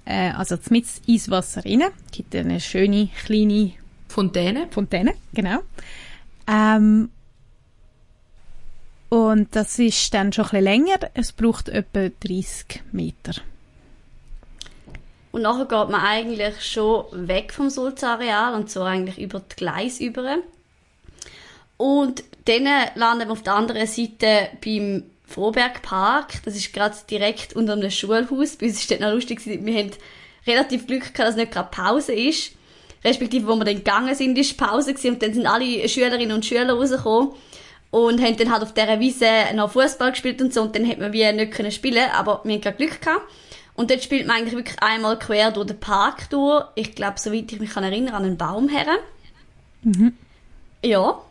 Äh, 0.09 0.31
also 0.31 0.57
mit 0.71 0.87
ins 1.05 1.29
Wasser 1.29 1.63
rein, 1.63 1.83
gibt 2.11 2.35
eine 2.35 2.59
schöne 2.59 3.09
kleine 3.25 3.73
Fontäne. 4.07 4.67
Fontäne, 4.71 5.13
genau. 5.33 5.59
Ähm, 6.47 7.11
und 9.09 9.55
das 9.55 9.77
ist 9.77 10.11
dann 10.15 10.33
schon 10.33 10.45
ein 10.45 10.49
bisschen 10.49 10.63
länger. 10.63 10.99
Es 11.13 11.31
braucht 11.31 11.69
etwa 11.69 12.09
30 12.21 12.81
Meter. 12.91 13.33
Und 15.31 15.43
nachher 15.43 15.65
geht 15.65 15.91
man 15.91 16.01
eigentlich 16.01 16.65
schon 16.65 17.05
weg 17.27 17.53
vom 17.53 17.69
Sulzareal 17.69 18.55
und 18.55 18.71
so 18.71 18.81
eigentlich 18.81 19.19
über 19.19 19.41
die 19.41 19.55
Gleis 19.57 19.99
über. 19.99 20.37
Und 21.77 22.23
dann 22.45 22.67
landen 22.95 23.27
wir 23.27 23.31
auf 23.31 23.43
der 23.43 23.53
anderen 23.53 23.85
Seite 23.85 24.49
beim 24.65 25.03
Froberg 25.29 25.81
Park. 25.81 26.43
Das 26.45 26.55
ist 26.55 26.73
gerade 26.73 26.95
direkt 27.09 27.53
unter 27.53 27.75
dem 27.75 27.89
Schulhaus. 27.89 28.55
Bei 28.55 28.67
uns 28.67 28.79
ist 28.81 28.91
das 28.91 28.99
noch 28.99 29.13
lustig. 29.13 29.45
Wir 29.45 29.79
haben 29.79 29.91
relativ 30.45 30.87
Glück 30.87 31.13
gehabt, 31.13 31.19
dass 31.19 31.35
nicht 31.35 31.51
gerade 31.51 31.69
Pause 31.71 32.13
ist. 32.13 32.53
Respektive, 33.03 33.47
wo 33.47 33.55
wir 33.55 33.65
dann 33.65 33.75
gegangen 33.75 34.15
sind, 34.15 34.37
ist 34.37 34.57
Pause 34.57 34.93
gewesen. 34.93 35.13
Und 35.13 35.23
dann 35.23 35.33
sind 35.33 35.45
alle 35.45 35.87
Schülerinnen 35.87 36.33
und 36.33 36.45
Schüler 36.45 36.73
rausgekommen 36.73 37.31
und 37.91 38.21
haben 38.21 38.37
dann 38.37 38.51
halt 38.51 38.63
auf 38.63 38.73
dieser 38.73 38.99
Wiese 38.99 39.25
noch 39.55 39.71
Fußball 39.71 40.11
gespielt 40.11 40.41
und 40.41 40.53
so 40.53 40.61
und 40.61 40.75
dann 40.75 40.85
hätte 40.85 41.01
man 41.01 41.13
wie 41.13 41.31
nicht 41.31 41.51
können 41.51 41.71
spielen 41.71 42.09
aber 42.13 42.41
wir 42.43 42.55
hatten 42.55 42.77
Glück 42.77 43.01
gehabt. 43.01 43.23
Und 43.75 43.89
dort 43.89 44.03
spielt 44.03 44.27
man 44.27 44.37
eigentlich 44.37 44.55
wirklich 44.55 44.81
einmal 44.83 45.17
quer 45.17 45.51
durch 45.51 45.67
den 45.67 45.79
Park 45.79 46.29
durch. 46.31 46.65
Ich 46.75 46.95
glaube, 46.95 47.17
soweit 47.17 47.49
ich 47.49 47.61
mich 47.61 47.69
kann 47.69 47.85
erinnern, 47.85 48.13
an 48.13 48.25
einen 48.25 48.37
Baum 48.37 48.67
her. 48.67 48.85
Mhm. 49.83 50.13
Ja. 50.83 51.21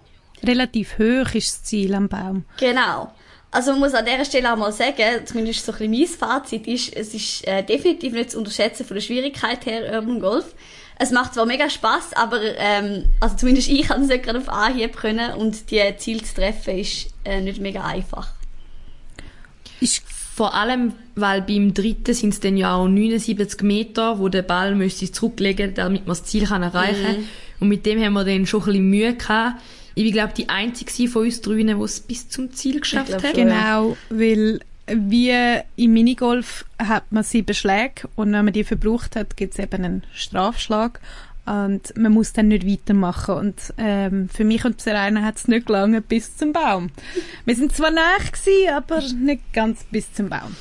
Relativ 0.43 0.99
hoch 0.99 1.35
ist 1.35 1.51
das 1.51 1.65
Ziel 1.65 1.95
am 1.95 2.09
Baum. 2.09 2.45
Genau. 2.59 3.13
Also 3.51 3.71
man 3.73 3.81
muss 3.81 3.95
an 3.95 4.05
dieser 4.05 4.25
Stelle 4.25 4.53
auch 4.53 4.59
mal 4.59 4.73
sagen, 4.73 5.25
zumindest 5.25 5.65
so 5.65 5.73
ein 5.73 5.91
bisschen 5.91 5.91
mein 5.91 6.07
Fazit 6.07 6.67
ist, 6.67 6.95
es 6.95 7.15
ist 7.15 7.47
äh, 7.47 7.63
definitiv 7.63 8.13
nicht 8.13 8.33
zu 8.33 8.39
unterschätzen 8.39 8.85
von 8.85 8.95
der 8.95 9.01
Schwierigkeit 9.01 9.65
her, 9.65 9.91
Urban 9.95 10.21
Golf. 10.21 10.55
Es 10.99 11.13
macht 11.13 11.35
zwar 11.35 11.47
mega 11.47 11.71
Spaß, 11.71 12.13
aber 12.15 12.41
ähm, 12.43 13.05
also 13.21 13.37
zumindest 13.37 13.69
ich 13.69 13.89
kann 13.89 14.03
es 14.03 14.09
nicht 14.09 14.25
gerade 14.25 14.39
auf 14.39 14.49
Anhieb 14.49 14.97
können 14.97 15.33
und 15.35 15.71
die 15.71 15.81
Ziel 15.97 16.23
zu 16.25 16.35
treffen 16.35 16.77
ist 16.77 17.09
äh, 17.25 17.41
nicht 17.41 17.61
mega 17.61 17.85
einfach. 17.85 18.33
Ist 19.81 20.03
vor 20.39 20.55
allem, 20.55 20.93
weil 21.15 21.43
beim 21.43 21.73
dritten 21.73 22.15
sind 22.15 22.35
es 22.35 22.41
dann 22.41 22.57
ja 22.57 22.77
auch 22.77 22.87
79 22.87 23.63
Meter, 23.63 24.19
wo 24.19 24.29
der 24.29 24.43
Ball 24.43 24.75
müsste 24.75 25.11
zurücklegen, 25.11 25.75
damit 25.75 26.03
man 26.03 26.17
das 26.17 26.25
Ziel 26.25 26.47
kann 26.47 26.63
erreichen 26.63 27.05
kann. 27.05 27.17
Mhm. 27.17 27.29
Und 27.61 27.69
mit 27.69 27.87
dem 27.87 28.01
haben 28.03 28.13
wir 28.13 28.25
dann 28.25 28.47
schon 28.47 28.61
ein 28.61 28.67
bisschen 28.67 28.91
Mühe 28.91 29.15
gehabt. 29.15 29.61
Ich 29.99 30.05
bin, 30.05 30.13
glaube 30.13 30.33
die 30.33 30.49
einzige 30.49 31.09
von 31.09 31.25
uns 31.25 31.41
drüben, 31.41 31.67
die 31.67 31.85
es 31.85 31.99
bis 31.99 32.29
zum 32.29 32.53
Ziel 32.53 32.79
geschafft 32.79 33.13
hat. 33.13 33.35
Genau, 33.35 33.97
weil 34.11 34.61
wie 34.87 35.35
im 35.75 35.93
Minigolf 35.93 36.65
hat 36.79 37.11
man 37.11 37.25
sieben 37.25 37.53
Schläge 37.53 38.09
und 38.15 38.33
wenn 38.33 38.45
man 38.45 38.55
die 38.55 38.63
verbraucht 38.63 39.17
hat, 39.17 39.37
gibt 39.37 39.55
es 39.55 39.59
eben 39.59 39.85
einen 39.85 40.03
Strafschlag 40.15 41.01
und 41.47 41.97
man 41.97 42.13
muss 42.13 42.33
dann 42.33 42.47
nicht 42.47 42.65
weitermachen 42.65 43.35
und 43.35 43.57
ähm, 43.77 44.29
für 44.29 44.45
mich 44.45 44.65
und 44.65 44.81
Serena 44.81 45.23
hat 45.23 45.39
es 45.39 45.49
nicht 45.49 45.67
gelangen 45.67 46.01
bis 46.05 46.37
zum 46.37 46.53
Baum. 46.53 46.91
Wir 47.45 47.57
sind 47.57 47.75
zwar 47.75 47.91
nah 47.91 48.19
gewesen, 48.19 48.73
aber 48.73 49.03
nicht 49.21 49.53
ganz 49.53 49.83
bis 49.91 50.13
zum 50.13 50.29
Baum. 50.29 50.55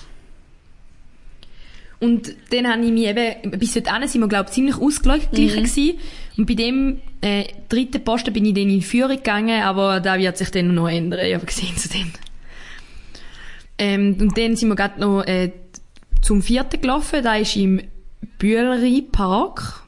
Und 1.99 2.35
dann 2.49 2.67
habe 2.67 2.83
ich 2.83 2.91
mich 2.91 3.05
eben, 3.05 3.51
bis 3.51 3.73
dorthin 3.73 4.07
sind 4.07 4.21
wir, 4.21 4.27
glaube 4.27 4.49
ich, 4.49 4.55
ziemlich 4.55 4.77
ausgeglichen 4.77 5.29
mhm. 5.31 5.63
gewesen. 5.63 5.99
Und 6.37 6.45
bei 6.47 6.55
dem 6.55 7.01
äh, 7.21 7.45
dritten 7.69 8.03
Posten 8.03 8.33
bin 8.33 8.45
ich 8.45 8.53
dann 8.53 8.69
in 8.69 8.81
Führung 8.81 9.17
gegangen, 9.17 9.61
aber 9.63 9.99
da 9.99 10.17
wird 10.17 10.37
sich 10.37 10.51
dann 10.51 10.73
noch 10.73 10.87
ändern. 10.87 11.25
Ich 11.25 11.33
habe 11.33 11.45
gesehen 11.45 11.75
zu 11.77 11.89
dem. 11.89 12.11
Ähm, 13.77 14.17
und 14.19 14.37
dann 14.37 14.55
sind 14.55 14.69
wir 14.69 14.75
gerade 14.75 14.99
noch 14.99 15.23
äh, 15.23 15.51
zum 16.21 16.41
vierten 16.41 16.81
gelaufen. 16.81 17.23
Da 17.23 17.35
ist 17.35 17.55
im 17.55 17.81
Bühleri 18.39 19.01
Park. 19.01 19.83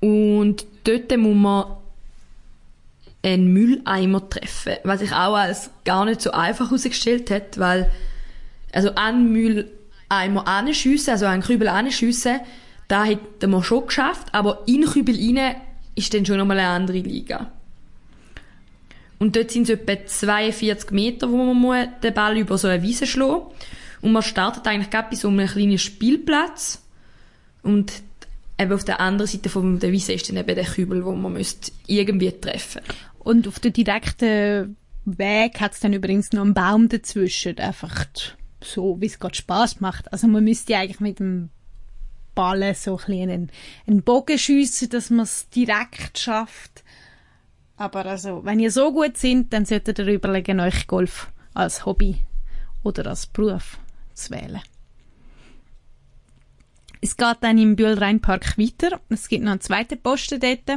Und 0.00 0.66
dort 0.84 1.16
muss 1.16 1.34
man 1.34 1.64
einen 3.22 3.52
Mülleimer 3.52 4.28
treffen, 4.28 4.74
was 4.84 5.00
sich 5.00 5.12
auch 5.12 5.34
als 5.34 5.70
gar 5.84 6.04
nicht 6.04 6.20
so 6.20 6.30
einfach 6.30 6.66
herausgestellt 6.66 7.30
hat, 7.30 7.58
weil 7.58 7.90
also 8.72 8.94
einen 8.94 9.32
Mülleimer 9.32 10.46
anschiessen, 10.46 11.10
also 11.10 11.26
einen 11.26 11.42
Kübel 11.42 11.68
anschiessen, 11.68 12.40
da 12.88 13.04
hätten 13.04 13.50
wir 13.50 13.62
schon 13.62 13.86
geschafft, 13.86 14.28
aber 14.32 14.62
in 14.66 14.84
Kübel 14.84 15.14
rein 15.14 15.56
ist 15.94 16.12
dann 16.14 16.24
schon 16.24 16.38
nochmal 16.38 16.58
eine 16.58 16.68
andere 16.68 16.98
Liga. 16.98 17.52
Und 19.18 19.36
dort 19.36 19.50
sind 19.50 19.64
es 19.64 19.70
etwa 19.70 20.06
42 20.06 20.90
Meter, 20.92 21.30
wo 21.30 21.52
man 21.52 21.88
den 22.02 22.14
Ball 22.14 22.38
über 22.38 22.56
so 22.56 22.68
eine 22.68 22.82
Wiese 22.82 23.06
schlagen 23.06 23.42
Und 24.00 24.12
man 24.12 24.22
startet 24.22 24.66
eigentlich 24.66 24.90
gerade 24.90 25.08
bei 25.10 25.16
so 25.16 25.28
einem 25.28 25.48
kleinen 25.48 25.78
Spielplatz. 25.78 26.82
Und 27.62 27.92
eben 28.58 28.72
auf 28.72 28.84
der 28.84 29.00
anderen 29.00 29.28
Seite 29.28 29.48
von 29.48 29.78
der 29.80 29.92
Wiese 29.92 30.12
ist 30.12 30.28
dann 30.28 30.36
eben 30.36 30.54
der 30.54 30.64
Kübel, 30.64 31.04
wo 31.04 31.12
man 31.12 31.44
irgendwie 31.86 32.32
treffen 32.32 32.82
Und 33.18 33.48
auf 33.48 33.58
der 33.58 33.72
direkten 33.72 34.76
Weg 35.04 35.60
hat 35.60 35.72
es 35.72 35.80
dann 35.80 35.92
übrigens 35.92 36.32
noch 36.32 36.42
einen 36.42 36.54
Baum 36.54 36.88
dazwischen. 36.88 37.58
Einfach 37.58 38.06
so, 38.62 39.00
wie 39.00 39.06
es 39.06 39.18
gerade 39.18 39.34
Spaß 39.34 39.80
macht. 39.80 40.12
Also 40.12 40.28
man 40.28 40.44
müsste 40.44 40.76
eigentlich 40.76 41.00
mit 41.00 41.18
dem 41.18 41.50
Ball 42.38 42.72
so 42.76 43.00
ein 43.08 43.30
einen, 43.30 43.50
einen 43.88 44.02
Bogen 44.04 44.38
schiessen, 44.38 44.90
dass 44.90 45.10
man 45.10 45.24
es 45.24 45.48
direkt 45.48 46.20
schafft. 46.20 46.84
Aber 47.76 48.06
also, 48.06 48.44
wenn 48.44 48.60
ihr 48.60 48.70
so 48.70 48.92
gut 48.92 49.16
seid, 49.16 49.46
dann 49.52 49.64
solltet 49.64 49.98
ihr 49.98 50.06
überlegen, 50.06 50.60
euch 50.60 50.86
Golf 50.86 51.32
als 51.52 51.84
Hobby 51.84 52.18
oder 52.84 53.08
als 53.08 53.26
Beruf 53.26 53.78
zu 54.14 54.30
wählen. 54.30 54.60
Es 57.00 57.16
geht 57.16 57.38
dann 57.40 57.58
im 57.58 57.74
Bühlrheinpark 57.74 58.56
weiter. 58.56 59.00
Es 59.08 59.28
gibt 59.28 59.42
noch 59.42 59.50
einen 59.50 59.60
zweiten 59.60 60.00
Posten 60.00 60.38
dort. 60.38 60.68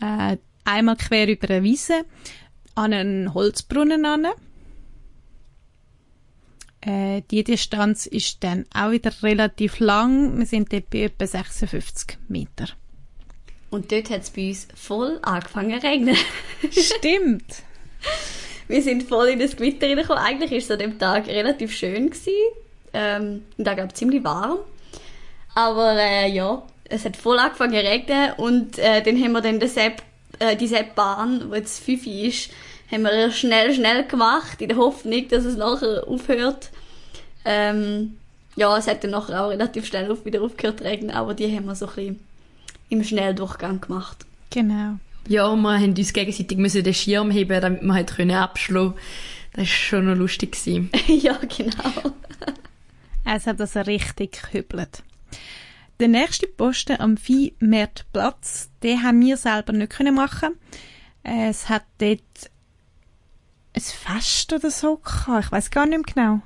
Äh, 0.00 0.36
einmal 0.64 0.96
quer 0.96 1.26
über 1.26 1.50
eine 1.50 1.64
Wiese 1.64 2.04
an 2.76 2.92
einen 2.92 3.34
Holzbrunnen 3.34 4.06
an. 4.06 4.28
Äh, 6.82 7.22
die 7.30 7.44
Distanz 7.44 8.06
ist 8.06 8.42
dann 8.44 8.66
auch 8.74 8.90
wieder 8.90 9.12
relativ 9.22 9.78
lang. 9.78 10.38
Wir 10.38 10.46
sind 10.46 10.72
dort 10.72 10.90
bei 10.90 11.02
etwa 11.02 11.26
56 11.26 12.18
Meter. 12.28 12.68
Und 13.70 13.90
dort 13.90 14.10
hat 14.10 14.22
es 14.22 14.30
bei 14.30 14.48
uns 14.48 14.68
voll 14.74 15.18
angefangen 15.22 15.80
zu 15.80 15.86
regnen. 15.86 16.16
Stimmt. 16.70 17.62
Wir 18.68 18.82
sind 18.82 19.02
voll 19.02 19.28
in 19.28 19.38
das 19.38 19.56
Gewitter 19.56 19.88
reingekommen. 19.88 20.22
Eigentlich 20.22 20.50
war 20.50 20.58
es 20.58 20.70
an 20.70 20.78
dem 20.78 20.98
Tag 20.98 21.26
relativ 21.26 21.74
schön. 21.74 22.10
Gewesen. 22.10 22.32
Ähm, 22.92 23.42
und 23.56 23.66
da 23.66 23.74
gab 23.74 23.96
ziemlich 23.96 24.22
warm. 24.24 24.58
Aber 25.54 25.96
äh, 25.98 26.30
ja, 26.30 26.62
es 26.84 27.04
hat 27.04 27.16
voll 27.16 27.38
angefangen 27.38 27.72
zu 27.72 27.80
regnen 27.80 28.32
und 28.34 28.78
äh, 28.78 29.02
dann 29.02 29.22
haben 29.22 29.32
wir 29.32 29.40
dann 29.40 29.60
den 29.60 29.68
Sepp, 29.68 30.02
äh, 30.38 30.56
die 30.56 30.66
Seppbahn, 30.66 31.50
wo 31.50 31.54
jetzt 31.54 31.82
5 31.82 32.06
ist, 32.06 32.50
haben 32.92 33.02
wir 33.02 33.30
schnell, 33.30 33.74
schnell 33.74 34.06
gemacht, 34.06 34.60
in 34.60 34.68
der 34.68 34.76
Hoffnung, 34.76 35.26
dass 35.28 35.44
es 35.44 35.56
nachher 35.56 36.06
aufhört. 36.06 36.70
Ähm, 37.44 38.18
ja, 38.54 38.76
es 38.76 38.86
hat 38.86 39.02
dann 39.02 39.12
nachher 39.12 39.42
auch 39.42 39.50
relativ 39.50 39.86
schnell 39.86 40.10
auf, 40.10 40.24
wieder 40.24 40.42
aufgehört 40.42 40.78
zu 40.78 40.84
regnen, 40.84 41.10
aber 41.10 41.34
die 41.34 41.54
haben 41.54 41.64
wir 41.64 41.74
so 41.74 41.86
ein 41.86 41.94
bisschen 41.94 42.20
im 42.90 43.02
Schnelldurchgang 43.02 43.80
gemacht. 43.80 44.26
Genau. 44.50 44.98
Ja, 45.28 45.54
wir 45.54 45.80
haben 45.80 45.94
uns 45.96 46.12
gegenseitig 46.12 46.58
müssen 46.58 46.84
den 46.84 46.94
Schirm 46.94 47.30
heben, 47.30 47.60
damit 47.60 47.82
wir 47.82 47.94
halt 47.94 48.32
abschlagen 48.32 48.94
Das 49.52 49.60
war 49.60 49.66
schon 49.66 50.06
noch 50.06 50.16
lustig. 50.16 50.58
ja, 51.06 51.38
genau. 51.56 52.12
Es 53.24 53.46
hat 53.46 53.60
also 53.60 53.80
richtig 53.80 54.42
gehübelt. 54.42 55.02
Der 56.00 56.08
nächste 56.08 56.48
Posten 56.48 57.00
am 57.00 57.16
Viehmarktplatz, 57.16 58.70
den 58.82 59.02
haben 59.02 59.20
wir 59.20 59.36
selber 59.36 59.72
nicht 59.72 59.98
machen 60.12 60.56
Es 61.22 61.68
hat 61.68 61.84
dort 61.98 62.50
ein 63.74 63.82
Fest 63.82 64.52
oder 64.52 64.70
so 64.70 64.96
gehabt. 64.96 65.46
Ich 65.46 65.52
weiß 65.52 65.70
gar 65.70 65.86
nicht 65.86 66.14
mehr 66.14 66.14
genau. 66.14 66.42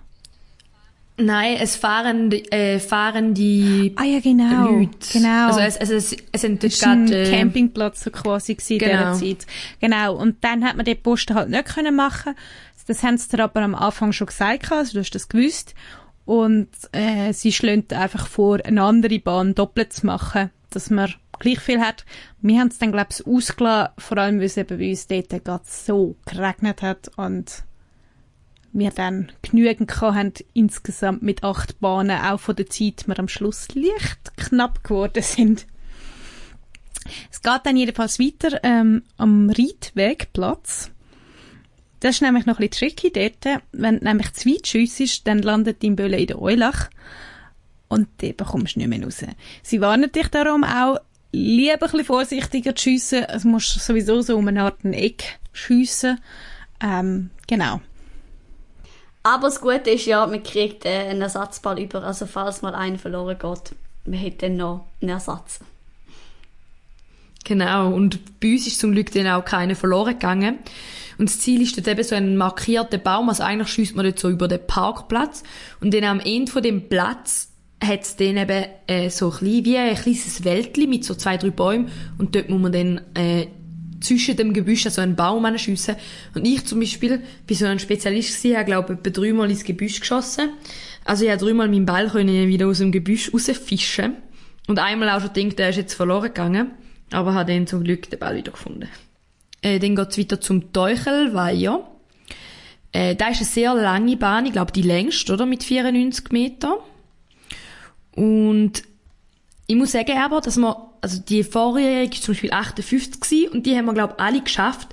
Nein, 1.18 1.56
es 1.59 1.76
fahren, 1.76 2.30
äh, 2.30 2.78
fahren 2.78 3.33
die 3.33 3.95
ah, 3.97 4.04
ja, 4.04 4.21
genau. 4.21 4.71
Leute. 4.71 5.12
Genau. 5.12 5.47
Also 5.47 5.61
es, 5.61 5.76
es, 5.76 5.90
es, 5.90 6.16
es 6.30 6.40
sind 6.42 6.62
dort 6.62 6.78
gerade... 6.78 7.23
Äh, 7.23 7.30
Campingplatz 7.30 8.04
so 8.04 8.11
quasi 8.11 8.54
gewesen 8.54 8.78
genau. 8.78 9.14
in 9.14 9.18
dieser 9.18 9.38
Zeit. 9.38 9.47
Genau. 9.80 10.14
Und 10.14 10.45
dann 10.45 10.62
hat 10.62 10.76
man 10.76 10.85
den 10.85 11.00
Posten 11.00 11.35
halt 11.35 11.49
nicht 11.49 11.64
können 11.64 11.97
machen. 11.97 12.35
Das 12.87 13.02
haben 13.02 13.16
sie 13.16 13.28
dir 13.35 13.42
aber 13.42 13.62
am 13.62 13.75
Anfang 13.75 14.12
schon 14.12 14.28
gesagt, 14.28 14.71
also 14.71 14.92
du 14.92 15.00
hast 15.00 15.11
das 15.11 15.28
gewusst. 15.28 15.75
Und 16.26 16.68
äh, 16.92 17.33
sie 17.33 17.52
schlägt 17.52 17.92
einfach 17.92 18.26
vor, 18.26 18.59
eine 18.64 18.83
andere 18.83 19.18
Bahn 19.18 19.54
doppelt 19.54 19.92
zu 19.92 20.06
machen, 20.06 20.50
dass 20.71 20.90
man 20.90 21.14
gleich 21.38 21.61
viel 21.61 21.81
hat. 21.81 22.05
Wir 22.40 22.61
haben 22.61 22.69
es 22.69 22.78
dann, 22.78 22.93
glaube 22.93 23.09
ich, 23.11 23.26
ausgelassen, 23.26 23.93
vor 23.99 24.19
allem, 24.19 24.38
weil 24.38 24.47
es 24.47 24.57
eben 24.57 24.78
bei 24.78 24.90
uns 24.90 25.07
dort 25.07 25.45
gerade 25.45 25.64
so 25.66 26.16
geregnet 26.26 26.83
hat 26.83 27.11
und 27.16 27.64
wir 28.73 28.90
dann 28.90 29.33
genügend 29.43 30.00
hatten, 30.00 30.33
insgesamt 30.52 31.23
mit 31.23 31.43
acht 31.43 31.81
Bahnen, 31.81 32.21
auch 32.21 32.40
von 32.40 32.57
der 32.57 32.66
Zeit 32.66 33.05
wir 33.07 33.19
am 33.19 33.28
Schluss 33.28 33.69
leicht 33.75 34.37
knapp 34.37 34.85
geworden 34.85 35.23
sind. 35.23 35.66
Es 37.31 37.40
geht 37.43 37.61
dann 37.64 37.76
jedenfalls 37.76 38.19
weiter 38.19 38.61
ähm, 38.62 39.02
am 39.16 39.49
Reitwegplatz. 39.49 40.90
Das 42.00 42.16
ist 42.16 42.23
nämlich 42.23 42.47
noch 42.47 42.59
ein 42.59 42.69
bisschen 42.69 42.90
tricky 42.90 43.12
dort. 43.12 43.62
Wenn 43.73 44.00
du 44.00 44.05
nämlich 44.05 44.33
zu 44.35 44.49
weit 44.49 44.66
schiessest, 44.66 45.26
dann 45.26 45.38
landet 45.38 45.83
dein 45.83 45.97
Bölle 45.97 46.19
in 46.19 46.26
der 46.26 46.40
Eulach 46.40 46.90
und 47.88 48.09
dann 48.19 48.37
bekommst 48.37 48.76
du 48.76 48.81
nicht 48.81 48.88
mehr 48.88 49.02
raus. 49.02 49.25
Sie 49.62 49.81
warnen 49.81 50.12
dich 50.12 50.28
darum 50.28 50.64
auch, 50.64 50.99
lieber 51.37 51.75
ein 51.75 51.78
bisschen 51.78 52.05
vorsichtiger 52.05 52.75
zu 52.75 52.85
schiessen. 52.85 53.25
Es 53.25 53.45
muss 53.45 53.73
sowieso 53.75 54.23
so 54.23 54.37
um 54.37 54.49
eine 54.49 54.62
Art 54.62 54.85
ein 54.85 54.93
Eck 54.93 55.38
schiessen. 55.52 56.21
Ähm, 56.83 57.31
genau. 57.47 57.81
Aber 59.23 59.49
das 59.49 59.61
Gute 59.61 59.90
ist 59.90 60.07
ja, 60.07 60.26
man 60.26 60.43
kriegt 60.43 60.85
äh, 60.85 61.09
einen 61.09 61.23
Ersatzball 61.23 61.81
über. 61.81 62.02
Also 62.05 62.26
falls 62.26 62.62
mal 62.62 62.75
einer 62.75 62.99
verloren 62.99 63.38
geht, 63.38 63.75
man 64.05 64.25
hat 64.25 64.43
dann 64.43 64.57
noch 64.57 64.87
einen 65.02 65.11
Ersatz. 65.11 65.61
Genau, 67.45 67.93
und 67.93 68.40
bei 68.40 68.52
uns 68.52 68.66
ist 68.66 68.81
zum 68.81 68.93
Glück 68.93 69.12
dann 69.12 69.28
auch 69.28 69.45
keiner 69.45 69.76
verloren 69.76 70.14
gegangen. 70.14 70.59
Und 71.19 71.28
das 71.28 71.40
Ziel 71.40 71.62
ist 71.62 71.76
dort 71.76 71.88
eben 71.88 72.02
so 72.02 72.14
ein 72.14 72.37
markierter 72.37 72.99
Baum, 72.99 73.28
also 73.28 73.43
eigentlich 73.43 73.69
schießt 73.69 73.95
man 73.95 74.05
dort 74.05 74.19
so 74.19 74.28
über 74.28 74.49
den 74.49 74.66
Parkplatz. 74.66 75.45
Und 75.81 75.95
dann 75.95 76.05
am 76.05 76.21
Ende 76.21 76.50
von 76.50 76.62
dem 76.62 76.88
Platz 76.88 77.49
hat 77.83 78.02
es 78.02 78.16
dann 78.16 78.37
eben 78.37 78.64
äh, 78.87 79.11
so 79.11 79.26
ein 79.26 79.38
bisschen, 79.38 79.64
wie 79.64 79.76
ein 79.76 79.95
kleines 79.97 80.45
Wäldchen 80.45 80.88
mit 80.88 81.04
so 81.04 81.14
zwei, 81.14 81.37
drei 81.37 81.50
Bäumen. 81.50 81.90
Und 82.18 82.35
dort 82.35 82.49
muss 82.49 82.61
man 82.61 82.73
dann 82.73 83.00
äh, 83.14 83.49
zwischen 84.00 84.37
dem 84.37 84.52
Gebüsch 84.52 84.85
so 84.85 85.00
einen 85.00 85.16
Baum 85.16 85.47
schiessen. 85.59 85.97
Und 86.35 86.47
ich 86.47 86.64
zum 86.64 86.80
Beispiel 86.80 87.23
bin 87.47 87.56
so 87.56 87.66
ein 87.66 87.78
Spezialist 87.78 88.37
gewesen, 88.37 88.56
habe 88.56 88.64
glaube 88.66 88.92
ich 88.92 88.99
etwa 88.99 89.21
dreimal 89.21 89.50
ins 89.50 89.64
Gebüsch 89.64 90.00
geschossen. 90.00 90.50
Also 91.04 91.25
ich 91.25 91.30
habe 91.30 91.45
dreimal 91.45 91.68
meinen 91.68 91.87
Ball 91.87 92.09
können 92.09 92.49
wieder 92.49 92.66
aus 92.66 92.78
dem 92.78 92.92
Gebüsch 92.92 93.33
rausfischen. 93.33 94.14
Und 94.66 94.78
einmal 94.78 95.11
auch 95.11 95.21
schon 95.21 95.33
gedacht, 95.33 95.59
der 95.59 95.68
ist 95.71 95.76
jetzt 95.76 95.95
verloren 95.95 96.25
gegangen. 96.25 96.73
Aber 97.12 97.35
habe 97.35 97.52
dann 97.52 97.66
zum 97.66 97.85
Glück 97.85 98.11
den 98.11 98.18
Ball 98.18 98.37
wieder 98.37 98.52
gefunden. 98.52 98.88
Äh, 99.62 99.78
dann 99.78 99.95
geht's 99.95 100.18
weiter 100.18 100.40
zum 100.40 100.73
Teuchelweiher. 100.73 101.87
Äh, 102.92 103.14
da 103.14 103.28
ist 103.28 103.38
eine 103.38 103.47
sehr 103.47 103.75
lange 103.75 104.16
Bahn, 104.16 104.47
ich 104.47 104.52
glaube 104.52 104.73
die 104.73 104.83
längste, 104.83 105.33
oder? 105.33 105.47
Mit 105.47 105.62
94 105.62 106.33
Meter. 106.33 106.78
Und 108.17 108.83
ich 109.69 109.77
muss 109.77 109.93
sagen 109.93 110.19
aber, 110.19 110.41
dass 110.41 110.57
wir, 110.57 110.91
also 111.01 111.21
die 111.21 111.45
vorherige 111.45 112.15
ist 112.15 112.25
zum 112.25 112.35
Beispiel 112.35 112.53
58 112.53 113.21
gewesen, 113.21 113.53
und 113.53 113.67
die 113.67 113.77
haben 113.77 113.85
wir, 113.85 113.95
glaube 113.95 114.15
ich, 114.17 114.25
alle 114.25 114.41
geschafft. 114.41 114.89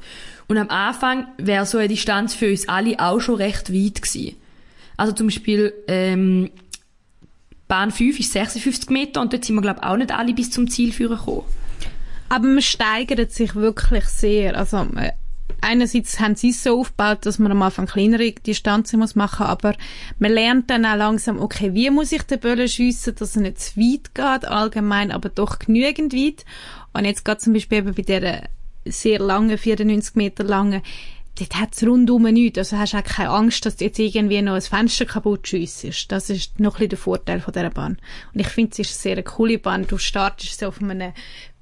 Und 0.47 0.57
am 0.57 0.69
Anfang 0.69 1.27
wäre 1.37 1.65
so 1.65 1.77
eine 1.77 1.87
Distanz 1.87 2.35
für 2.35 2.49
uns 2.49 2.69
alle 2.69 2.99
auch 2.99 3.19
schon 3.19 3.35
recht 3.35 3.73
weit 3.73 4.01
gewesen. 4.01 4.35
Also 4.97 5.13
zum 5.13 5.27
Beispiel, 5.27 5.73
ähm, 5.87 6.51
Bahn 7.67 7.91
5 7.91 8.19
ist 8.19 8.33
56 8.33 8.89
Meter 8.89 9.21
und 9.21 9.33
dort 9.33 9.45
sind 9.45 9.55
wir, 9.55 9.61
glaube 9.61 9.79
ich, 9.81 9.87
auch 9.87 9.97
nicht 9.97 10.11
alle 10.11 10.33
bis 10.33 10.51
zum 10.51 10.69
Ziel 10.69 10.91
führen 10.91 11.17
gekommen. 11.17 11.43
Aber 12.29 12.45
man 12.45 12.61
steigert 12.61 13.31
sich 13.31 13.55
wirklich 13.55 14.05
sehr. 14.05 14.57
Also, 14.57 14.85
äh, 14.95 15.11
einerseits 15.61 16.19
haben 16.19 16.35
sie 16.35 16.49
es 16.49 16.63
so 16.63 16.79
aufgebaut, 16.79 17.25
dass 17.25 17.39
man 17.39 17.51
am 17.51 17.61
Anfang 17.61 17.85
kleinere 17.85 18.31
Distanzen 18.31 18.99
muss 18.99 19.15
machen, 19.15 19.45
aber 19.45 19.73
man 20.19 20.31
lernt 20.31 20.69
dann 20.69 20.85
auch 20.85 20.95
langsam, 20.95 21.39
okay, 21.39 21.73
wie 21.73 21.89
muss 21.89 22.11
ich 22.11 22.23
den 22.23 22.39
Böllen 22.39 22.67
schiessen, 22.67 23.15
dass 23.15 23.35
er 23.35 23.43
nicht 23.43 23.59
zu 23.59 23.77
weit 23.77 24.13
geht, 24.13 24.49
allgemein, 24.49 25.11
aber 25.11 25.29
doch 25.29 25.59
genügend 25.59 26.13
weit. 26.13 26.45
Und 26.93 27.05
jetzt 27.05 27.25
geht 27.25 27.41
zum 27.41 27.53
Beispiel 27.53 27.79
eben 27.79 27.93
bei 27.93 28.03
dieser 28.03 28.43
sehr 28.85 29.19
langen, 29.19 29.57
94 29.57 30.15
Meter 30.15 30.43
langen, 30.43 30.81
dort 31.39 31.55
hat 31.55 31.73
es 31.73 31.83
rundum 31.83 32.23
nichts. 32.23 32.57
Also 32.59 32.77
hast 32.77 32.93
du 32.93 32.97
auch 32.97 33.03
keine 33.03 33.29
Angst, 33.29 33.65
dass 33.65 33.77
du 33.77 33.85
jetzt 33.85 33.99
irgendwie 33.99 34.41
noch 34.41 34.53
ein 34.53 34.61
Fenster 34.61 35.05
kaputt 35.05 35.47
schiessest. 35.47 36.11
Das 36.11 36.29
ist 36.29 36.59
noch 36.59 36.75
ein 36.75 36.77
bisschen 36.77 36.89
der 36.89 36.97
Vorteil 36.97 37.39
von 37.39 37.53
dieser 37.53 37.69
Bahn. 37.69 37.97
Und 38.33 38.39
ich 38.39 38.47
finde, 38.47 38.71
es 38.73 38.79
ist 38.79 39.05
eine 39.05 39.15
sehr 39.15 39.23
coole 39.23 39.57
Bahn. 39.57 39.87
Du 39.87 39.97
startest 39.97 40.59
so 40.59 40.67
auf 40.67 40.81
einem 40.81 41.13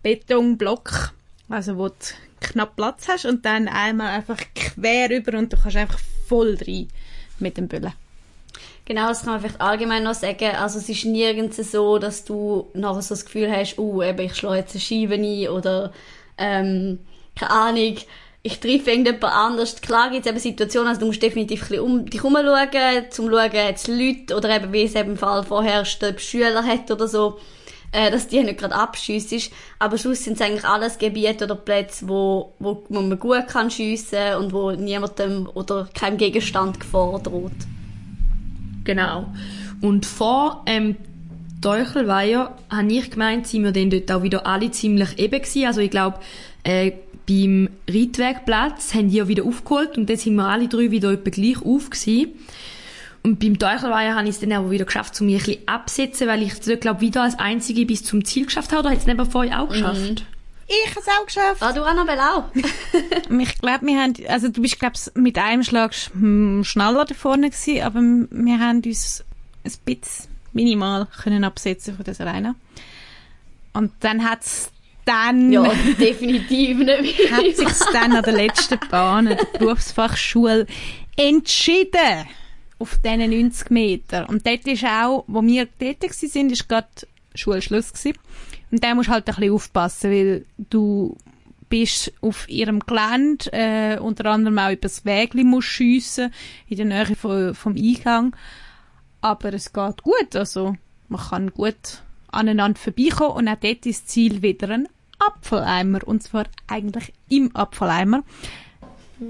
Betonblock, 0.03 1.13
also 1.49 1.77
wo 1.77 1.89
du 1.89 1.95
knapp 2.41 2.75
Platz 2.75 3.07
hast 3.07 3.25
und 3.25 3.45
dann 3.45 3.67
einmal 3.67 4.09
einfach 4.09 4.39
quer 4.53 5.09
über 5.11 5.37
und 5.37 5.53
du 5.53 5.57
kannst 5.57 5.77
einfach 5.77 5.99
voll 6.27 6.57
rein 6.67 6.87
mit 7.39 7.57
dem 7.57 7.67
Böllen. 7.67 7.93
Genau, 8.85 9.07
das 9.07 9.23
kann 9.23 9.33
man 9.33 9.41
vielleicht 9.41 9.61
allgemein 9.61 10.03
noch 10.03 10.15
sagen. 10.15 10.55
Also 10.55 10.79
es 10.79 10.89
ist 10.89 11.05
nirgends 11.05 11.57
so, 11.71 11.97
dass 11.97 12.25
du 12.25 12.69
nachher 12.73 13.01
so 13.01 13.13
das 13.13 13.25
Gefühl 13.25 13.51
hast, 13.51 13.77
oh, 13.77 14.01
eben, 14.01 14.19
ich 14.19 14.35
schlage 14.35 14.57
jetzt 14.57 14.73
eine 14.73 14.81
Scheibe 14.81 15.13
ein 15.13 15.47
oder 15.47 15.93
ähm, 16.37 16.99
keine 17.35 17.51
Ahnung, 17.51 17.95
ich 18.43 18.59
treffe 18.59 18.89
irgendjemand 18.89 19.23
anders. 19.23 19.79
Klar 19.81 20.09
gibt 20.09 20.25
es 20.25 20.31
eben 20.31 20.39
Situationen, 20.39 20.89
also 20.89 21.01
du 21.01 21.05
musst 21.05 21.21
definitiv 21.21 21.61
ein 21.61 21.67
bisschen 21.67 21.83
um 21.83 22.05
dich 22.05 22.23
herumschauen, 22.23 23.11
zum 23.11 23.29
schauen, 23.29 23.53
hat 23.53 23.75
es 23.75 23.87
Leute 23.87 24.35
oder 24.35 24.49
eben, 24.55 24.73
wie 24.73 24.83
es 24.83 24.95
eben 24.95 25.11
im 25.11 25.17
Fall 25.17 25.43
vorherrscht, 25.43 26.03
ob 26.03 26.19
Schüler 26.19 26.63
hat 26.63 26.89
oder 26.89 27.07
so 27.07 27.39
äh, 27.91 28.11
dass 28.11 28.27
die 28.27 28.41
nicht 28.43 28.59
gerade 28.59 28.75
abschiessen. 28.75 29.41
Aber 29.79 29.97
sonst 29.97 30.23
sind 30.23 30.33
es 30.33 30.41
eigentlich 30.41 30.65
alles 30.65 30.97
Gebiete 30.97 31.45
oder 31.45 31.55
Plätze, 31.55 32.07
wo, 32.07 32.53
wo, 32.59 32.83
man 32.89 33.19
gut 33.19 33.47
kann 33.47 33.71
schiessen 33.71 34.35
und 34.39 34.53
wo 34.53 34.71
niemandem 34.71 35.49
oder 35.53 35.89
keinem 35.93 36.17
Gegenstand 36.17 36.79
Gefahr 36.79 37.19
droht. 37.19 37.51
Genau. 38.83 39.27
Und 39.81 40.05
vor 40.05 40.63
ähm, 40.65 40.95
Teuchelweiher 41.61 42.55
habe 42.69 42.91
ich 42.91 43.11
gemeint, 43.11 43.47
sind 43.47 43.63
wir 43.63 43.71
dann 43.71 43.89
dort 43.89 44.11
auch 44.11 44.23
wieder 44.23 44.45
alle 44.47 44.71
ziemlich 44.71 45.19
eben 45.19 45.41
gewesen. 45.41 45.65
Also 45.65 45.81
ich 45.81 45.91
glaube, 45.91 46.19
äh, 46.63 46.93
beim 47.27 47.69
Reitwegplatz 47.87 48.93
haben 48.93 49.09
die 49.09 49.17
ja 49.17 49.27
wieder 49.27 49.45
aufgeholt 49.45 49.97
und 49.97 50.09
dann 50.09 50.17
sind 50.17 50.35
wir 50.35 50.45
alle 50.45 50.67
drei 50.67 50.91
wieder 50.91 51.11
etwa 51.11 51.29
gleich 51.29 51.57
auf 51.63 51.89
gewesen. 51.89 52.33
Und 53.23 53.39
beim 53.39 53.59
Teuchelweiher 53.59 54.15
habe 54.15 54.27
ich 54.27 54.35
es 54.35 54.39
dann 54.39 54.51
aber 54.51 54.71
wieder 54.71 54.85
geschafft, 54.85 55.19
um 55.21 55.27
mich 55.27 55.41
ein 55.41 55.45
bisschen 55.45 55.67
absetzen, 55.67 56.27
weil 56.27 56.41
ich 56.41 56.53
es, 56.53 56.79
glaube 56.79 57.01
wieder 57.01 57.21
als 57.21 57.37
Einzige 57.37 57.85
bis 57.85 58.03
zum 58.03 58.25
Ziel 58.25 58.45
geschafft 58.45 58.71
habe. 58.71 58.81
Oder 58.81 58.91
hat 58.91 58.97
es 58.97 59.05
neben 59.05 59.29
vorher 59.29 59.61
auch 59.61 59.69
geschafft? 59.69 60.01
Mhm. 60.01 60.15
Ich 60.67 60.89
habe 60.91 61.01
es 61.01 61.07
auch 61.07 61.25
geschafft. 61.25 61.61
Ah, 61.61 61.73
du 61.73 61.83
Annabelle 61.83 62.21
auch. 62.21 62.43
ich 63.39 63.57
glaube, 63.57 63.85
wir 63.85 64.01
haben, 64.01 64.13
also 64.27 64.47
du 64.47 64.61
bist, 64.61 64.79
glaube 64.79 64.95
mit 65.15 65.37
einem 65.37 65.63
Schlag 65.63 65.93
schneller 65.93 67.05
da 67.05 67.13
vorne 67.13 67.49
gewesen, 67.49 67.81
aber 67.83 67.99
wir 67.99 68.59
haben 68.59 68.81
uns 68.83 69.23
ein 69.65 69.71
bisschen 69.85 70.31
minimal 70.53 71.07
können 71.21 71.43
absetzen 71.43 71.95
von 71.95 72.05
dieser 72.05 72.25
Reine. 72.25 72.55
Und 73.73 73.91
dann 73.99 74.23
hat 74.23 74.41
es 74.41 74.71
dann... 75.05 75.51
Ja, 75.51 75.63
definitiv 75.99 76.77
nicht. 76.77 77.31
hat 77.31 77.55
sich 77.55 77.87
dann 77.91 78.13
an 78.13 78.23
der 78.23 78.33
letzten 78.33 78.79
Bahn 78.89 79.25
der 79.25 79.35
Berufsfachschule 79.57 80.65
entschieden 81.17 82.27
auf 82.81 82.97
diesen 82.97 83.29
90 83.29 83.69
Meter. 83.69 84.27
Und 84.27 84.45
dort 84.45 84.65
ist 84.67 84.83
auch, 84.83 85.23
wo 85.27 85.41
wir 85.43 85.67
dort 85.79 86.01
waren, 86.03 86.49
ist 86.49 86.67
gerade 86.67 86.87
Schulschluss 87.35 87.93
gewesen. 87.93 88.17
Und 88.71 88.83
da 88.83 88.95
musst 88.95 89.09
du 89.09 89.13
halt 89.13 89.27
ein 89.27 89.35
bisschen 89.35 89.53
aufpassen, 89.53 90.11
weil 90.11 90.45
du 90.57 91.15
bist 91.69 92.11
auf 92.21 92.49
ihrem 92.49 92.79
Gelände, 92.79 93.51
äh, 93.53 93.97
unter 93.99 94.25
anderem 94.25 94.59
auch 94.59 94.71
übers 94.71 95.05
Wägli 95.05 95.43
musst 95.43 95.69
schiessen, 95.69 96.33
in 96.67 96.77
der 96.77 96.85
Nähe 96.85 97.15
von, 97.15 97.55
vom 97.55 97.75
Eingang. 97.75 98.35
Aber 99.21 99.53
es 99.53 99.71
geht 99.71 100.03
gut, 100.03 100.35
also 100.35 100.75
man 101.07 101.21
kann 101.21 101.51
gut 101.51 102.03
aneinander 102.31 102.79
vorbeikommen 102.79 103.35
und 103.35 103.47
auch 103.47 103.59
dort 103.59 103.85
ist 103.85 104.03
das 104.03 104.05
Ziel 104.07 104.41
wieder 104.41 104.69
ein 104.69 104.87
Apfeleimer. 105.19 105.99
Und 106.05 106.23
zwar 106.23 106.45
eigentlich 106.67 107.13
im 107.29 107.55
Apfeleimer. 107.55 108.23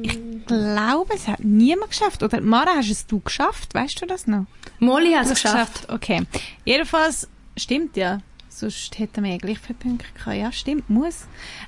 Ich 0.02 0.20
glaube, 0.46 1.14
es 1.14 1.28
hat 1.28 1.44
niemand 1.44 1.92
geschafft. 1.92 2.24
Oder 2.24 2.42
Mara, 2.42 2.76
hast 2.78 2.90
es 2.90 3.06
du 3.08 3.20
geschafft? 3.20 3.74
Weißt 3.74 4.02
du 4.02 4.06
das 4.06 4.28
noch? 4.28 4.46
Molly 4.80 5.14
hat 5.14 5.26
es 5.26 5.32
geschafft. 5.32 5.84
geschafft. 5.84 5.92
Okay. 5.92 6.22
Jedenfalls 6.66 7.28
stimmt 7.58 7.98
ja. 7.98 8.20
Sonst 8.50 8.98
hätten 9.00 9.24
wir 9.24 9.32
ja 9.32 9.38
gleich 9.38 9.60
viele 9.60 9.78
Punkte 9.80 10.08
gehabt. 10.14 10.38
Ja, 10.38 10.52
stimmt, 10.52 10.90
muss. 10.90 11.26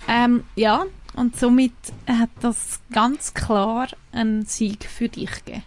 Ähm, 0.07 0.43
ja, 0.55 0.85
und 1.15 1.37
somit 1.37 1.73
hat 2.07 2.29
das 2.41 2.79
ganz 2.91 3.33
klar 3.33 3.87
einen 4.11 4.45
Sieg 4.45 4.85
für 4.85 5.09
dich 5.09 5.31
gegeben. 5.45 5.63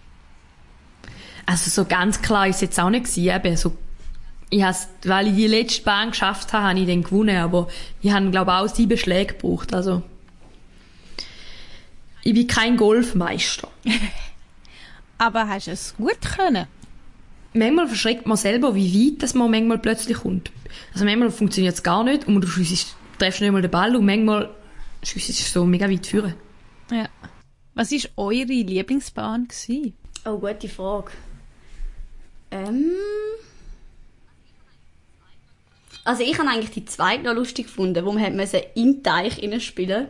Also 1.47 1.71
so 1.71 1.89
ganz 1.89 2.23
klar 2.23 2.49
ist 2.49 2.57
es 2.57 2.63
jetzt 2.63 2.81
auch 2.81 2.91
nicht 2.91 3.05
gewesen. 3.05 3.35
Eben 3.35 3.57
so 3.57 3.77
ich 4.51 4.63
has, 4.63 4.89
weil 5.05 5.29
ich 5.29 5.35
die 5.35 5.47
letzte 5.47 5.83
Bahn 5.83 6.11
geschafft 6.11 6.53
habe, 6.53 6.69
habe 6.69 6.79
ich 6.79 6.87
dann 6.87 7.03
gewonnen, 7.03 7.37
aber 7.37 7.69
ich 8.01 8.13
habe, 8.13 8.31
glaube 8.31 8.51
ich, 8.53 8.57
auch 8.57 8.75
sieben 8.75 8.97
Schläge 8.97 9.35
gebraucht, 9.35 9.75
also 9.75 10.03
ich 12.27 12.35
bin 12.35 12.47
kein 12.49 12.77
Golfmeister. 12.77 13.69
Aber 15.19 15.49
hast 15.49 15.69
du 15.69 15.71
es 15.71 15.95
gut 15.97 16.21
können? 16.21 16.67
Manchmal 17.55 17.87
verschreckt 17.87 18.27
man 18.27 18.37
selber, 18.37 18.75
wie 18.75 19.13
weit 19.13 19.23
das 19.23 19.35
man 19.35 19.49
manchmal 19.49 19.79
plötzlich 19.79 20.19
kommt. 20.19 20.51
Also 20.93 21.05
manchmal 21.05 21.31
funktioniert 21.31 21.75
es 21.75 21.85
gar 21.85 22.03
nicht 22.03 22.27
und 22.27 22.41
du 22.41 22.49
schiessest, 22.49 22.97
treffst 23.21 23.41
nicht 23.41 23.53
mal 23.53 23.63
den 23.63 23.71
Ball 23.71 23.95
und 23.95 24.05
manchmal 24.05 24.51
schiessest 25.05 25.41
du 25.41 25.61
so 25.61 25.65
mega 25.65 25.89
weit 25.89 26.05
führen. 26.05 26.35
Ja. 26.91 27.09
Was 27.75 27.93
war 27.93 28.11
eure 28.17 28.43
Lieblingsbahn? 28.43 29.47
Gewesen? 29.47 29.95
Oh, 30.25 30.39
gute 30.39 30.69
Frage. 30.69 31.13
Ähm... 32.51 32.91
Also 36.03 36.23
ich 36.25 36.39
habe 36.39 36.49
eigentlich 36.49 36.71
die 36.71 36.85
zweite 36.85 37.23
noch 37.23 37.35
lustig 37.35 37.67
gefunden, 37.67 38.05
wo 38.05 38.13
man 38.13 38.39
im 38.75 39.03
Teich 39.03 39.63
spielen 39.63 40.09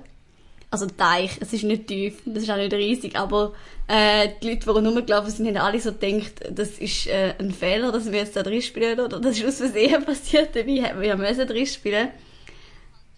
also 0.70 0.87
Teich, 0.87 1.38
es 1.40 1.52
ist 1.52 1.64
nicht 1.64 1.87
tief, 1.87 2.20
das 2.24 2.42
ist 2.42 2.50
auch 2.50 2.57
nicht 2.57 2.72
riesig, 2.72 3.16
aber 3.16 3.52
äh, 3.88 4.31
die 4.42 4.50
Leute, 4.50 4.61
die 4.61 4.70
rumgelaufen 4.70 5.31
sind, 5.31 5.46
haben 5.48 5.57
alle 5.57 5.81
so 5.81 5.92
gedacht, 5.92 6.40
das 6.50 6.79
ist 6.79 7.07
äh, 7.07 7.35
ein 7.38 7.52
Fehler, 7.52 7.92
dass 7.92 8.11
wir 8.11 8.18
jetzt 8.18 8.37
da 8.37 8.42
drin 8.42 8.62
spielen, 8.62 8.98
oder 8.98 9.20
das 9.20 9.38
ist 9.38 9.46
aus 9.46 9.57
Versehen 9.59 10.05
passiert, 10.07 10.55
dabei 10.55 10.94
wir 10.98 11.16
müssen 11.16 11.46
drin 11.46 11.66
spielen. 11.66 12.09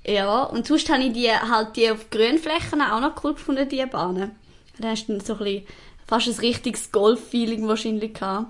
Ja, 0.06 0.44
und 0.44 0.66
sonst 0.66 0.88
habe 0.88 1.02
ich 1.02 1.12
die, 1.12 1.30
halt 1.30 1.76
die 1.76 1.90
auf 1.90 2.10
Grünflächen 2.10 2.80
auch 2.80 3.00
noch 3.00 3.22
cool 3.24 3.34
gefunden, 3.34 3.68
die 3.68 3.84
Bahnen. 3.86 4.32
Da 4.78 4.90
hast 4.90 5.08
du 5.08 5.12
dann 5.12 5.24
so 5.24 5.34
ein 5.34 5.38
bisschen, 5.38 5.66
fast 6.06 6.28
ein 6.28 6.34
richtiges 6.34 6.92
Golf-Feeling 6.92 7.66
wahrscheinlich 7.68 8.14
gehabt. 8.14 8.46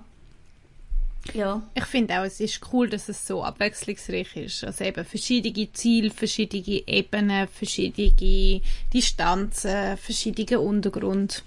Ja. 1.34 1.62
Ich 1.74 1.84
finde 1.84 2.18
auch, 2.18 2.24
es 2.24 2.40
ist 2.40 2.60
cool, 2.72 2.88
dass 2.88 3.08
es 3.08 3.26
so 3.26 3.44
abwechslungsreich 3.44 4.36
ist. 4.36 4.64
Also 4.64 4.84
eben 4.84 5.04
verschiedene 5.04 5.72
Ziele, 5.72 6.10
verschiedene 6.10 6.82
Ebenen, 6.86 7.48
verschiedene 7.48 8.60
Distanzen, 8.92 9.96
verschiedene 9.96 10.60
Untergrund. 10.60 11.44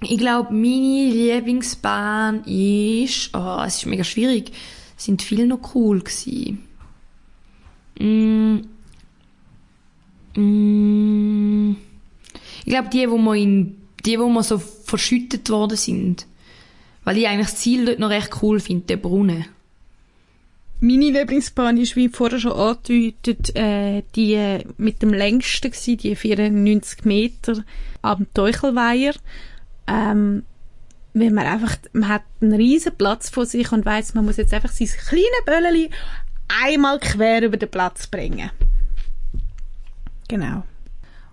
Ich 0.00 0.18
glaube, 0.18 0.52
meine 0.52 1.10
Lieblingsbahn 1.12 2.44
ist, 2.44 3.30
oh, 3.34 3.62
es 3.66 3.76
ist 3.76 3.86
mega 3.86 4.04
schwierig, 4.04 4.52
sind 4.96 5.22
viele 5.22 5.46
noch 5.46 5.74
cool 5.74 6.00
gewesen. 6.00 6.64
Mm. 7.98 8.60
Mm. 10.36 11.76
Ich 12.64 12.72
glaube, 12.72 12.88
die, 12.90 13.10
wo 13.10 13.18
wir 13.18 13.34
in, 13.34 13.76
die, 14.04 14.18
wo 14.18 14.28
wir 14.28 14.42
so 14.42 14.58
verschüttet 14.58 15.48
worden 15.50 15.76
sind. 15.76 16.26
Weil 17.04 17.18
ich 17.18 17.28
eigentlich 17.28 17.50
das 17.50 17.56
Ziel 17.56 17.84
dort 17.84 17.98
noch 17.98 18.10
recht 18.10 18.42
cool 18.42 18.60
finde, 18.60 18.86
der 18.86 18.96
Brunnen. 18.96 19.46
Meine 20.80 21.10
Lieblingsbahn 21.10 21.78
ist, 21.78 21.96
wie 21.96 22.08
vorher 22.08 22.38
schon 22.38 22.52
angedeutet, 22.52 23.54
äh, 23.56 24.02
die 24.16 24.58
mit 24.76 25.02
dem 25.02 25.12
längsten 25.12 25.70
gewesen, 25.70 25.96
die 25.96 26.16
94 26.16 27.04
Meter 27.04 27.64
am 28.02 28.26
Teuchelweiher. 28.34 29.14
Ähm, 29.86 30.42
weil 31.14 31.30
man 31.30 31.46
einfach, 31.46 31.76
man 31.92 32.08
hat 32.08 32.22
einen 32.40 32.54
riesen 32.54 32.96
Platz 32.96 33.30
vor 33.30 33.46
sich 33.46 33.70
und 33.70 33.86
weiß, 33.86 34.14
man 34.14 34.24
muss 34.24 34.36
jetzt 34.36 34.52
einfach 34.52 34.70
sein 34.70 34.88
kleines 34.88 35.44
Bölleli 35.46 35.90
einmal 36.48 36.98
quer 36.98 37.42
über 37.42 37.56
den 37.56 37.70
Platz 37.70 38.08
bringen. 38.08 38.50
Genau. 40.28 40.64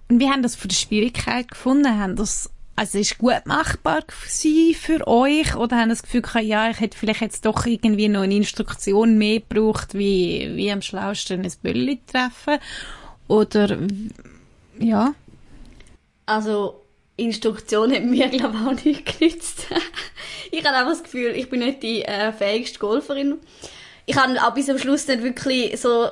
Und 0.08 0.20
wir 0.20 0.30
haben 0.30 0.44
das 0.44 0.56
von 0.56 0.70
der 0.70 0.76
Schwierigkeit 0.76 1.50
gefunden, 1.50 2.00
haben 2.00 2.16
das 2.16 2.52
also 2.76 2.98
ist 2.98 3.18
gut 3.18 3.46
machbar 3.46 4.04
für 4.08 5.08
euch 5.08 5.56
oder 5.56 5.78
haben 5.78 5.90
das 5.90 6.04
Gefühl 6.04 6.22
gehabt, 6.22 6.46
ja, 6.46 6.70
ich 6.70 6.80
hätte 6.80 6.98
vielleicht 6.98 7.22
jetzt 7.22 7.46
doch 7.46 7.66
irgendwie 7.66 8.08
noch 8.08 8.22
eine 8.22 8.36
Instruktion 8.36 9.18
mehr 9.18 9.40
gebraucht, 9.40 9.94
wie, 9.94 10.52
wie 10.56 10.72
am 10.72 10.82
schlausten 10.82 11.44
ein 11.44 11.52
Bölli 11.62 12.00
treffen 12.08 12.60
oder 13.28 13.78
ja? 14.80 15.14
Also 16.26 16.82
Instruktion 17.18 17.92
hat 17.94 18.04
mir 18.04 18.30
glaube 18.30 18.58
auch 18.58 18.84
nicht 18.84 19.20
genützt. 19.20 19.68
ich 20.52 20.66
habe 20.66 20.78
einfach 20.78 20.92
das 20.92 21.04
Gefühl, 21.04 21.36
ich 21.36 21.50
bin 21.50 21.60
nicht 21.60 21.84
die 21.84 22.04
äh, 22.04 22.32
fähigste 22.34 22.80
Golferin. 22.80 23.38
Ich 24.06 24.18
habe 24.18 24.42
auch 24.42 24.54
bis 24.54 24.66
zum 24.66 24.78
Schluss 24.78 25.08
nicht 25.08 25.24
wirklich 25.24 25.80
so 25.80 26.10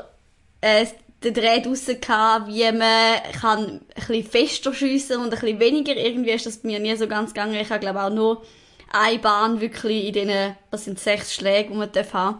äh, 0.61 0.85
den 1.23 1.33
Dreh 1.33 1.61
draussen 1.61 1.99
gehabt, 1.99 2.47
wie 2.47 2.71
man 2.71 3.21
kann 3.41 3.59
ein 3.65 3.81
bisschen 3.95 4.23
fester 4.23 4.73
schiessen 4.73 5.17
und 5.17 5.25
ein 5.25 5.29
bisschen 5.39 5.59
weniger. 5.59 5.95
Irgendwie 5.95 6.31
ist 6.31 6.45
das 6.45 6.57
bei 6.57 6.69
mir 6.69 6.79
nie 6.79 6.95
so 6.95 7.07
ganz 7.07 7.33
gegangen. 7.33 7.55
Ich 7.55 7.69
habe, 7.69 7.79
glaube 7.79 8.01
auch 8.01 8.09
nur 8.09 8.43
eine 8.91 9.19
Bahn 9.19 9.59
wirklich 9.61 10.05
in 10.05 10.13
diesen, 10.13 10.55
das 10.71 10.85
sind 10.85 10.99
sechs 10.99 11.33
Schläge, 11.35 11.69
die 11.71 11.75
man 11.77 11.91
darf 11.91 12.13
haben. 12.13 12.37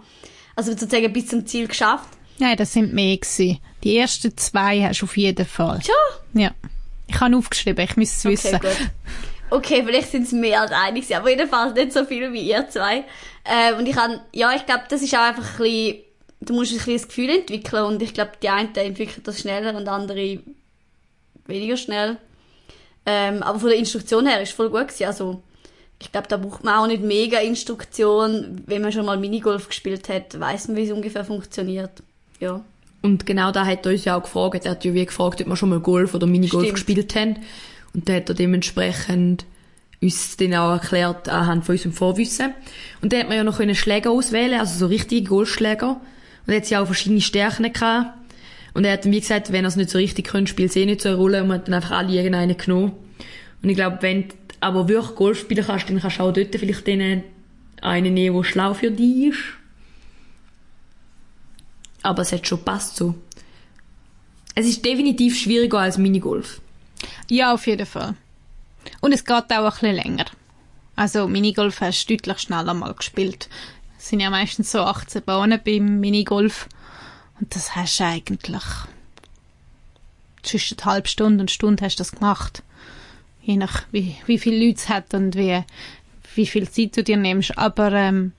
Also 0.55 0.71
sozusagen 0.71 1.11
bis 1.13 1.27
zum 1.27 1.45
Ziel 1.45 1.67
geschafft. 1.67 2.09
Nein, 2.37 2.55
das 2.57 2.73
sind 2.73 2.93
mehr 2.93 3.17
gewesen. 3.17 3.59
Die 3.83 3.97
ersten 3.97 4.35
zwei 4.37 4.81
hast 4.81 5.01
du 5.01 5.05
auf 5.05 5.17
jeden 5.17 5.45
Fall. 5.45 5.79
Ja? 5.83 6.41
Ja. 6.41 6.51
Ich 7.07 7.19
habe 7.19 7.35
aufgeschrieben, 7.35 7.83
ich 7.83 7.97
muss 7.97 8.11
es 8.17 8.25
Okay, 8.25 8.33
wissen. 8.33 8.59
gut. 8.59 8.89
Okay, 9.51 9.83
vielleicht 9.83 10.11
sind 10.11 10.23
es 10.23 10.31
mehr 10.31 10.61
als 10.61 10.71
einig, 10.71 11.03
gewesen, 11.03 11.19
aber 11.19 11.29
jedenfalls 11.31 11.73
nicht 11.73 11.91
so 11.91 12.05
viel 12.05 12.31
wie 12.33 12.41
ihr 12.49 12.69
zwei. 12.69 13.03
Äh, 13.43 13.73
und 13.73 13.87
ich 13.87 13.95
kann, 13.95 14.21
ja, 14.31 14.53
ich 14.55 14.65
glaube, 14.65 14.83
das 14.89 15.01
ist 15.01 15.13
auch 15.15 15.21
einfach 15.21 15.43
ein 15.43 15.63
bisschen, 15.63 15.97
du 16.41 16.53
musst 16.53 16.71
ein 16.71 16.93
das 16.93 17.07
Gefühl 17.07 17.29
entwickeln 17.29 17.83
und 17.83 18.01
ich 18.01 18.13
glaube, 18.13 18.31
die 18.41 18.49
einen 18.49 18.73
entwickeln 18.75 19.23
das 19.23 19.39
schneller 19.39 19.75
und 19.75 19.87
andere 19.87 20.39
weniger 21.45 21.77
schnell. 21.77 22.17
Ähm, 23.05 23.43
aber 23.43 23.59
von 23.59 23.69
der 23.69 23.77
Instruktion 23.77 24.27
her 24.27 24.41
ist 24.41 24.49
es 24.49 24.55
voll 24.55 24.69
gut 24.69 24.87
gewesen. 24.87 25.05
Also, 25.05 25.41
ich 26.01 26.11
glaube, 26.11 26.27
da 26.27 26.37
braucht 26.37 26.63
man 26.63 26.75
auch 26.75 26.87
nicht 26.87 27.03
mega 27.03 27.39
Instruktion. 27.39 28.61
Wenn 28.65 28.81
man 28.81 28.91
schon 28.91 29.05
mal 29.05 29.17
Minigolf 29.17 29.67
gespielt 29.67 30.07
hat, 30.09 30.39
weiß 30.39 30.67
man, 30.67 30.77
wie 30.77 30.83
es 30.83 30.91
ungefähr 30.91 31.25
funktioniert. 31.25 32.03
Ja. 32.39 32.63
Und 33.01 33.25
genau 33.25 33.51
da 33.51 33.65
hat 33.65 33.85
er 33.85 33.93
uns 33.93 34.05
ja 34.05 34.17
auch 34.17 34.23
gefragt. 34.23 34.65
Er 34.65 34.71
hat 34.71 34.85
ja 34.85 34.93
wie 34.93 35.05
gefragt, 35.05 35.41
ob 35.41 35.47
wir 35.47 35.55
schon 35.55 35.69
mal 35.69 35.79
Golf 35.79 36.13
oder 36.13 36.27
Minigolf 36.27 36.63
Stimmt. 36.63 36.75
gespielt 36.75 37.15
haben. 37.15 37.37
Und 37.93 38.07
da 38.07 38.13
hat 38.13 38.29
er 38.29 38.35
dementsprechend 38.35 39.45
uns 40.01 40.37
dann 40.37 40.53
auch 40.53 40.71
erklärt 40.71 41.27
anhand 41.27 41.65
von 41.65 41.73
unserem 41.73 41.93
Vorwissen. 41.93 42.53
Und 43.01 43.11
dann 43.11 43.21
hat 43.21 43.27
man 43.27 43.37
ja 43.37 43.43
noch 43.43 43.57
können 43.57 43.75
Schläger 43.75 44.11
auswählen, 44.11 44.59
also 44.59 44.77
so 44.77 44.85
richtige 44.85 45.27
Golfschläger. 45.27 45.99
Und 46.49 46.53
er 46.53 46.61
hat 46.61 46.69
ja 46.71 46.81
auch 46.81 46.87
verschiedene 46.87 47.21
Stärken 47.21 47.71
gehabt. 47.71 48.17
Und 48.73 48.83
er 48.83 48.93
hat 48.93 49.05
wie 49.05 49.19
gesagt, 49.19 49.51
wenn 49.51 49.65
er 49.65 49.67
es 49.67 49.75
nicht 49.75 49.91
so 49.91 49.99
richtig 49.99 50.25
könnte, 50.25 50.49
spielt 50.49 50.71
es 50.71 50.75
eh 50.77 50.87
nicht 50.87 50.99
so 50.99 51.09
eine 51.09 51.17
Rolle. 51.19 51.43
Und 51.43 51.51
hat 51.51 51.67
dann 51.67 51.75
einfach 51.75 51.91
alle 51.91 52.11
irgendeinen 52.11 52.57
genommen. 52.57 52.93
Und 53.61 53.69
ich 53.69 53.75
glaube, 53.75 53.99
wenn 54.01 54.29
du 54.29 54.35
aber 54.59 54.87
wirklich 54.87 55.15
Golf 55.15 55.39
spielen 55.41 55.63
kannst, 55.63 55.87
dann 55.87 56.01
kannst 56.01 56.17
du 56.17 56.23
auch 56.23 56.33
dort 56.33 56.55
vielleicht 56.55 56.87
einen 56.89 57.23
nehmen, 57.83 58.35
der 58.35 58.43
schlau 58.43 58.73
für 58.73 58.89
dich 58.89 59.27
ist. 59.27 59.37
Aber 62.01 62.23
es 62.23 62.31
hat 62.31 62.47
schon 62.47 62.57
gepasst 62.57 62.95
so. 62.95 63.13
Es 64.55 64.65
ist 64.65 64.83
definitiv 64.83 65.37
schwieriger 65.37 65.77
als 65.77 65.99
Minigolf. 65.99 66.61
Ja, 67.29 67.53
auf 67.53 67.67
jeden 67.67 67.85
Fall. 67.85 68.15
Und 69.01 69.11
es 69.11 69.23
geht 69.23 69.35
auch 69.35 69.51
ein 69.51 69.69
bisschen 69.69 69.95
länger. 69.95 70.25
Also 70.95 71.27
Minigolf 71.27 71.79
hast 71.79 72.09
du 72.09 72.17
deutlich 72.17 72.39
schneller 72.39 72.73
mal 72.73 72.95
gespielt. 72.95 73.49
Es 73.99 74.07
sind 74.07 74.21
ja 74.21 74.29
meistens 74.29 74.71
so 74.71 74.79
18 74.79 75.23
Bahnen 75.23 75.59
beim 75.63 75.99
Minigolf. 75.99 76.69
Und 77.39 77.53
das 77.53 77.75
hast 77.75 77.99
du 77.99 78.05
eigentlich 78.05 78.63
zwischen 80.41 80.77
halben 80.85 81.07
Stunde 81.07 81.41
und 81.41 81.51
Stunde 81.51 81.83
hast 81.83 81.97
du 81.97 82.01
das 82.01 82.13
gemacht. 82.13 82.63
Je 83.41 83.57
nach 83.57 83.83
wie, 83.91 84.15
wie 84.25 84.39
viele 84.39 84.65
Leute 84.65 84.77
es 84.77 84.89
hat 84.89 85.13
und 85.13 85.35
wie, 85.35 85.63
wie 86.33 86.45
viel 86.45 86.69
Zeit 86.69 86.95
du 86.95 87.03
dir 87.03 87.17
nimmst. 87.17 87.57
Aber 87.57 87.91
ähm, 87.91 88.31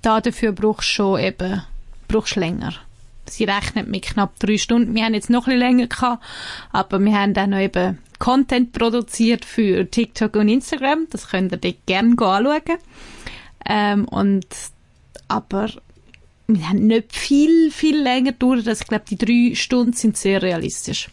da 0.00 0.20
dafür 0.20 0.52
brauchst 0.52 0.88
du 0.90 0.94
schon 0.94 1.20
eben 1.20 1.62
brauchst 2.06 2.36
länger. 2.36 2.74
Sie 3.26 3.44
rechnet 3.44 3.88
mit 3.88 4.02
knapp 4.02 4.38
drei 4.38 4.58
Stunden. 4.58 4.94
Wir 4.94 5.06
haben 5.06 5.14
jetzt 5.14 5.30
noch 5.30 5.48
ein 5.48 5.58
länger 5.58 5.88
gehabt, 5.88 6.22
aber 6.70 7.00
wir 7.00 7.18
haben 7.18 7.34
dann 7.34 7.50
noch 7.50 7.58
eben 7.58 7.98
Content 8.20 8.72
produziert 8.72 9.44
für 9.44 9.90
TikTok 9.90 10.36
und 10.36 10.48
Instagram. 10.48 11.08
Das 11.10 11.28
könnt 11.30 11.50
ihr 11.50 11.58
dort 11.58 11.86
gerne 11.86 12.10
anschauen. 12.10 12.78
Ähm, 13.66 14.04
und, 14.06 14.46
aber 15.28 15.70
wir 16.46 16.68
haben 16.68 16.86
nicht 16.86 17.14
viel, 17.14 17.70
viel 17.70 18.00
länger 18.02 18.32
durch. 18.32 18.66
Also 18.66 18.82
ich 18.82 18.88
glaube, 18.88 19.04
die 19.08 19.16
drei 19.16 19.54
Stunden 19.54 19.92
sind 19.92 20.16
sehr 20.16 20.42
realistisch. 20.42 21.08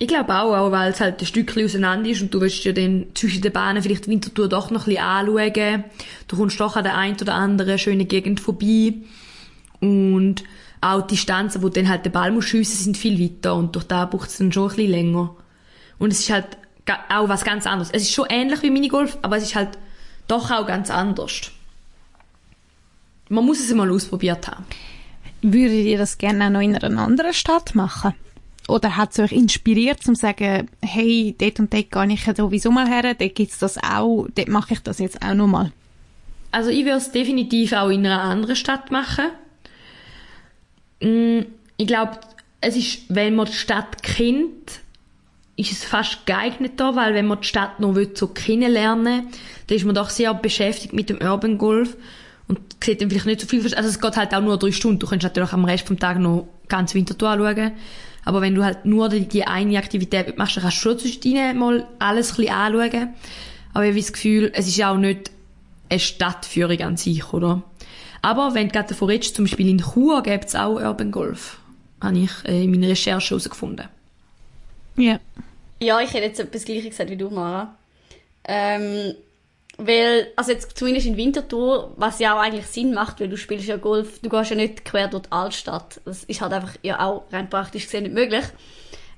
Ich 0.00 0.06
glaube 0.06 0.32
auch, 0.32 0.54
auch 0.54 0.70
weil 0.70 0.92
es 0.92 1.00
halt 1.00 1.20
ein 1.20 1.26
Stückchen 1.26 1.64
auseinander 1.64 2.08
ist 2.08 2.22
und 2.22 2.32
du 2.32 2.40
willst 2.40 2.62
ja 2.62 2.72
dann 2.72 3.06
zwischen 3.14 3.42
den 3.42 3.52
Bahnen 3.52 3.82
vielleicht 3.82 4.06
die 4.06 4.10
Wintertour 4.10 4.48
doch 4.48 4.70
noch 4.70 4.86
ein 4.86 4.94
bisschen 4.94 5.02
anschauen. 5.02 5.84
Du 6.28 6.36
kommst 6.36 6.60
doch 6.60 6.76
an 6.76 6.84
der 6.84 6.96
einen 6.96 7.20
oder 7.20 7.34
anderen 7.34 7.78
schönen 7.78 8.06
Gegend 8.06 8.38
vorbei. 8.38 8.94
Und 9.80 10.44
auch 10.80 11.02
die 11.02 11.16
Distanzen, 11.16 11.62
wo 11.62 11.68
dann 11.68 11.88
halt 11.88 12.04
den 12.04 12.12
Ball 12.12 12.30
musst 12.30 12.48
schiessen, 12.48 12.84
sind 12.84 12.96
viel 12.96 13.18
weiter 13.18 13.56
und 13.56 13.74
durch 13.74 13.86
da 13.86 14.04
braucht 14.04 14.28
es 14.28 14.38
dann 14.38 14.52
schon 14.52 14.70
ein 14.70 14.76
bisschen 14.76 14.90
länger. 14.92 15.34
Und 15.98 16.12
es 16.12 16.20
ist 16.20 16.30
halt 16.30 16.46
auch 17.08 17.28
was 17.28 17.44
ganz 17.44 17.66
anderes. 17.66 17.90
Es 17.92 18.02
ist 18.02 18.12
schon 18.12 18.26
ähnlich 18.28 18.62
wie 18.62 18.70
Minigolf, 18.70 19.18
aber 19.22 19.36
es 19.36 19.42
ist 19.42 19.56
halt 19.56 19.70
doch 20.28 20.52
auch 20.52 20.66
ganz 20.66 20.90
anders. 20.90 21.50
Man 23.28 23.44
muss 23.44 23.60
es 23.60 23.72
mal 23.74 23.90
ausprobiert 23.90 24.48
haben. 24.48 24.64
Würdet 25.42 25.84
ihr 25.84 25.98
das 25.98 26.18
gerne 26.18 26.46
auch 26.46 26.50
noch 26.50 26.60
in 26.60 26.76
einer 26.76 27.00
anderen 27.02 27.32
Stadt 27.32 27.74
machen? 27.74 28.14
Oder 28.68 28.96
hat 28.96 29.12
es 29.12 29.18
euch 29.18 29.32
inspiriert, 29.32 30.02
zum 30.02 30.14
zu 30.14 30.20
sagen, 30.20 30.68
hey, 30.82 31.34
dort 31.38 31.58
und 31.58 31.72
dort 31.72 31.90
gehe 31.90 32.12
ich 32.12 32.26
ja 32.26 32.34
sowieso 32.34 32.70
mal 32.70 32.86
her, 32.86 33.14
dort 33.14 33.34
gibt's 33.34 33.58
das 33.58 33.78
auch, 33.78 34.26
dort 34.34 34.48
mache 34.48 34.74
ich 34.74 34.80
das 34.80 34.98
jetzt 34.98 35.22
auch 35.22 35.34
noch 35.34 35.46
mal. 35.46 35.72
Also 36.50 36.70
ich 36.70 36.84
würde 36.84 36.98
es 36.98 37.10
definitiv 37.12 37.72
auch 37.72 37.88
in 37.88 38.04
einer 38.04 38.20
anderen 38.22 38.56
Stadt 38.56 38.90
machen. 38.90 39.26
Mm, 41.00 41.40
Ich 41.76 41.86
glaube, 41.86 42.18
es 42.60 42.76
ist, 42.76 43.02
wenn 43.08 43.36
man 43.36 43.46
die 43.46 43.52
Stadt 43.52 44.02
kennt, 44.02 44.80
ist 45.56 45.72
es 45.72 45.84
fast 45.84 46.26
geeigneter, 46.26 46.94
weil 46.96 47.14
wenn 47.14 47.26
man 47.26 47.40
die 47.40 47.46
Stadt 47.46 47.80
noch 47.80 47.94
will, 47.94 48.10
so 48.14 48.28
kennenlernen 48.28 49.24
will, 49.24 49.32
dann 49.66 49.76
ist 49.76 49.84
man 49.84 49.94
doch 49.94 50.10
sehr 50.10 50.34
beschäftigt 50.34 50.92
mit 50.92 51.08
dem 51.08 51.20
Urban 51.22 51.56
Golf 51.58 51.96
und 52.48 52.58
sieht 52.82 53.00
dann 53.00 53.10
vielleicht 53.10 53.26
nicht 53.26 53.40
so 53.40 53.46
viel. 53.46 53.62
Also 53.74 53.88
es 53.88 54.00
geht 54.00 54.16
halt 54.16 54.34
auch 54.34 54.40
nur 54.40 54.58
drei 54.58 54.72
Stunden. 54.72 54.98
Du 54.98 55.06
kannst 55.06 55.22
natürlich 55.22 55.52
am 55.52 55.64
Rest 55.64 55.86
vom 55.86 55.98
Tag 55.98 56.18
noch 56.18 56.48
ganz 56.68 56.94
Winterthur 56.94 57.28
anschauen. 57.28 57.72
Aber 58.24 58.40
wenn 58.40 58.54
du 58.54 58.64
halt 58.64 58.84
nur 58.84 59.08
die, 59.08 59.26
die 59.26 59.44
eine 59.44 59.78
Aktivität 59.78 60.36
machst, 60.36 60.56
dann 60.56 60.62
kannst 60.62 60.78
du 60.78 60.82
schon 60.82 60.98
zwischendrin 60.98 61.58
mal 61.58 61.86
alles 61.98 62.32
ein 62.32 62.36
bisschen 62.36 62.54
anschauen. 62.54 63.08
Aber 63.74 63.84
ich 63.84 63.90
habe 63.90 64.00
das 64.00 64.12
Gefühl, 64.12 64.50
es 64.54 64.66
ist 64.66 64.76
ja 64.76 64.92
auch 64.92 64.96
nicht 64.96 65.30
eine 65.88 66.00
Stadtführung 66.00 66.80
an 66.80 66.96
sich, 66.96 67.32
oder? 67.32 67.62
Aber 68.22 68.54
wenn 68.54 68.68
du 68.68 68.72
gerade 68.72 68.88
davon 68.88 69.08
redest, 69.08 69.36
zum 69.36 69.44
Beispiel 69.44 69.68
in 69.68 69.78
Chur 69.78 70.22
gibt 70.22 70.46
es 70.46 70.54
auch 70.54 70.74
Urban 70.74 71.10
Golf. 71.10 71.58
Habe 72.02 72.18
ich 72.18 72.30
äh, 72.44 72.64
in 72.64 72.70
meiner 72.70 72.88
Recherche 72.88 73.30
herausgefunden. 73.30 73.88
Ja. 74.96 75.20
Ja, 75.80 76.00
ich 76.00 76.12
hätte 76.12 76.26
jetzt 76.26 76.40
etwas 76.40 76.64
Gleiches 76.64 76.90
gesagt 76.90 77.10
wie 77.10 77.16
du, 77.16 77.30
Mara. 77.30 77.76
Ähm, 78.44 79.14
weil, 79.78 80.32
also 80.34 80.50
jetzt 80.50 80.76
zumindest 80.76 81.06
in 81.06 81.16
Winterthur, 81.16 81.92
was 81.96 82.18
ja 82.18 82.34
auch 82.34 82.40
eigentlich 82.40 82.66
Sinn 82.66 82.92
macht, 82.92 83.20
weil 83.20 83.28
du 83.28 83.36
spielst 83.36 83.68
ja 83.68 83.76
Golf, 83.76 84.18
du 84.20 84.28
gehst 84.28 84.50
ja 84.50 84.56
nicht 84.56 84.84
quer 84.84 85.06
durch 85.06 85.22
die 85.22 85.32
Altstadt. 85.32 86.00
Das 86.04 86.24
ist 86.24 86.40
halt 86.40 86.52
einfach 86.52 86.74
ja 86.82 87.00
auch 87.00 87.24
rein 87.32 87.48
praktisch 87.48 87.84
gesehen 87.84 88.02
nicht 88.02 88.14
möglich. 88.14 88.44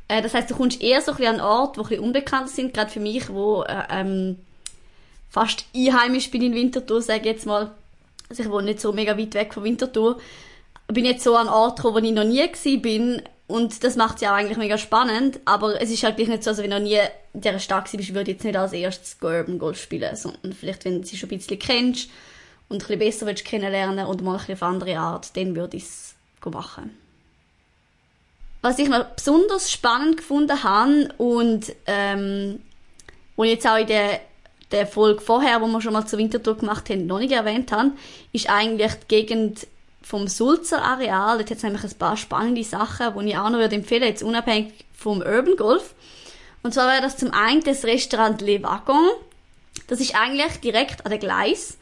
Äh, 0.07 0.21
das 0.21 0.35
heißt, 0.35 0.51
du 0.51 0.55
kommst 0.55 0.83
eher 0.83 1.01
so 1.01 1.13
ein 1.13 1.17
bisschen 1.17 1.37
an 1.37 1.41
Orte, 1.41 1.73
die 1.73 1.81
ein 1.81 1.89
bisschen 1.89 2.05
unbekannt 2.05 2.51
sind, 2.51 2.75
gerade 2.75 2.91
für 2.91 3.01
mich, 3.01 3.31
wo 3.31 3.63
äh, 3.63 3.85
ähm, 3.91 4.37
fast 5.31 5.65
einheimisch 5.75 6.31
bin 6.31 6.43
in 6.43 6.55
Winterthur, 6.55 7.01
sage 7.01 7.21
ich 7.21 7.27
jetzt 7.27 7.47
mal. 7.47 7.71
Also 8.29 8.43
ich 8.43 8.51
wohne 8.51 8.67
nicht 8.67 8.81
so 8.81 8.93
mega 8.93 9.17
weit 9.17 9.35
weg 9.35 9.55
von 9.55 9.65
Winterthur. 9.65 10.19
Bin 10.89 11.07
jetzt 11.07 11.25
so 11.25 11.37
an 11.37 11.49
Ort 11.49 11.77
gekommen, 11.77 11.95
wo 11.95 12.07
ich 12.07 12.13
noch 12.13 12.25
nie 12.25 12.47
gewesen 12.47 12.83
bin. 12.83 13.23
Und 13.51 13.83
das 13.83 13.97
macht 13.97 14.21
ja 14.21 14.31
auch 14.31 14.37
eigentlich 14.37 14.59
mega 14.59 14.79
spannend. 14.79 15.41
Aber 15.45 15.81
es 15.81 15.91
ist 15.91 16.03
halt 16.03 16.17
gleich 16.17 16.29
nicht 16.29 16.45
so, 16.45 16.51
als 16.51 16.59
wenn 16.59 16.71
du 16.71 16.79
noch 16.79 16.85
nie 16.85 16.99
in 17.33 17.41
dieser 17.41 17.59
Stadt 17.59 17.91
bist, 17.91 18.15
würde 18.15 18.31
jetzt 18.31 18.45
nicht 18.45 18.57
als 18.57 18.73
erstes 18.73 19.17
Urban 19.21 19.59
Golf 19.59 19.81
spielen, 19.81 20.15
sondern 20.15 20.53
vielleicht, 20.53 20.85
wenn 20.85 21.03
du 21.03 21.07
sie 21.07 21.17
schon 21.17 21.31
ein 21.31 21.39
bisschen 21.39 21.59
kennst 21.59 22.11
und 22.69 22.77
ein 22.77 22.79
bisschen 22.79 22.99
besser 22.99 23.27
willst 23.27 23.45
kennenlernen 23.45 24.07
und 24.07 24.23
mal 24.23 24.33
ein 24.33 24.39
bisschen 24.39 24.55
auf 24.55 24.63
andere 24.63 24.99
Art, 24.99 25.37
dann 25.37 25.57
würde 25.57 25.77
ich 25.77 25.83
es 25.83 26.15
machen. 26.45 26.97
Was 28.63 28.79
ich 28.79 28.89
noch 28.89 29.05
besonders 29.05 29.71
spannend 29.71 30.19
gefunden 30.19 30.63
habe 30.63 31.09
und 31.19 31.73
ähm, 31.87 32.61
ich 33.37 33.51
jetzt 33.51 33.67
auch 33.67 33.79
in 33.79 33.87
der, 33.87 34.21
der 34.71 34.87
Folge 34.87 35.21
vorher, 35.21 35.61
wo 35.61 35.67
wir 35.67 35.81
schon 35.81 35.93
mal 35.93 36.07
zur 36.07 36.19
Wintertour 36.19 36.59
gemacht 36.59 36.91
haben, 36.91 37.07
noch 37.07 37.19
nicht 37.19 37.33
erwähnt 37.33 37.73
haben, 37.73 37.97
ist 38.33 38.51
eigentlich 38.51 38.93
die 38.95 39.09
Gegend 39.09 39.67
vom 40.03 40.29
Sulzer 40.29 40.83
Areal. 40.83 41.39
Dort 41.39 41.51
hat 41.51 41.59
es 41.59 41.63
nämlich 41.63 41.85
ein 41.85 41.99
paar 41.99 42.17
spannende 42.17 42.65
Sachen, 42.65 43.19
die 43.19 43.31
ich 43.31 43.37
auch 43.37 43.51
noch 43.51 43.59
würde 43.59 43.77
empfehlen 43.77 44.05
jetzt 44.05 44.23
unabhängig 44.23 44.73
vom 44.93 45.19
Urban 45.19 45.57
Golf. 45.57 45.95
Und 46.63 46.75
zwar 46.75 46.89
wäre 46.89 47.03
das 47.03 47.17
zum 47.17 47.33
einen 47.33 47.63
das 47.63 47.85
Restaurant 47.85 48.41
Le 48.41 48.63
Wagon. 48.63 49.09
Das 49.87 50.01
ist 50.01 50.15
eigentlich 50.15 50.57
direkt 50.61 51.05
an 51.05 51.11
der 51.11 51.19
Gleis. 51.19 51.79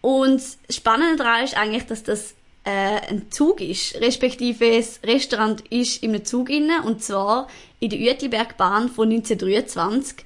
Und 0.00 0.42
das 0.66 0.76
Spannende 0.76 1.16
daran 1.16 1.44
ist 1.44 1.56
eigentlich, 1.56 1.86
dass 1.86 2.02
das 2.02 2.34
äh, 2.64 3.00
ein 3.08 3.30
Zug 3.30 3.60
ist, 3.60 3.96
respektive 4.00 4.76
das 4.76 5.00
Restaurant 5.04 5.62
ist 5.70 6.02
in 6.02 6.10
einem 6.10 6.24
Zug 6.24 6.50
inne 6.50 6.82
und 6.82 7.02
zwar 7.02 7.48
in 7.80 7.90
der 7.90 7.98
Uetlibergbahn 7.98 8.88
von 8.88 9.10
1923. 9.10 10.24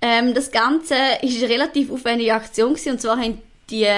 Ähm, 0.00 0.34
das 0.34 0.52
Ganze 0.52 0.94
ist 1.22 1.42
eine 1.42 1.48
relativ 1.52 1.90
aufwendige 1.90 2.34
Aktion 2.34 2.74
gewesen, 2.74 2.92
und 2.92 3.00
zwar 3.00 3.18
haben 3.18 3.40
die, 3.70 3.88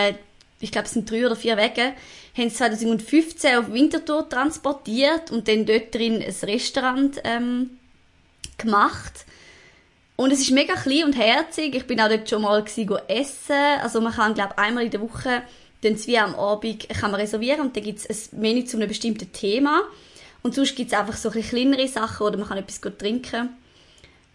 ich 0.60 0.72
glaube 0.72 0.86
es 0.86 0.92
sind 0.92 1.10
drei 1.10 1.26
oder 1.26 1.36
vier 1.36 1.56
Wege, 1.58 1.92
haben 2.40 2.50
sie 2.50 2.56
2015 2.56 3.58
auf 3.58 3.72
Winterthur 3.72 4.28
transportiert 4.28 5.30
und 5.30 5.46
dann 5.48 5.66
dort 5.66 5.94
drin 5.94 6.22
ein 6.22 6.34
Restaurant 6.42 7.20
ähm, 7.24 7.70
gemacht. 8.58 9.26
Und 10.16 10.32
es 10.32 10.40
ist 10.40 10.50
mega 10.50 10.74
klein 10.74 11.04
und 11.04 11.16
herzig. 11.16 11.74
Ich 11.74 11.86
bin 11.86 12.00
auch 12.00 12.08
dort 12.08 12.28
schon 12.28 12.42
mal 12.42 12.62
gewesen, 12.62 12.98
essen. 13.08 13.80
Also 13.82 14.00
man 14.00 14.12
kann, 14.12 14.34
glaube 14.34 14.58
einmal 14.58 14.84
in 14.84 14.90
der 14.90 15.00
Woche 15.00 15.42
dann 15.82 16.06
wie 16.06 16.18
am 16.18 16.34
Abend 16.34 16.88
kann 16.88 17.10
man 17.10 17.20
reservieren 17.20 17.60
und 17.62 17.76
dann 17.76 17.84
gibt 17.84 18.00
es 18.00 18.32
ein 18.32 18.40
Menü 18.40 18.64
zu 18.64 18.76
einem 18.76 18.88
bestimmten 18.88 19.32
Thema. 19.32 19.82
Und 20.42 20.54
sonst 20.54 20.76
gibt 20.76 20.92
es 20.92 20.98
einfach 20.98 21.16
so 21.16 21.30
ein 21.30 21.42
kleinere 21.42 21.88
Sachen 21.88 22.26
oder 22.26 22.36
man 22.38 22.48
kann 22.48 22.58
etwas 22.58 22.80
gut 22.80 22.98
trinken. 22.98 23.50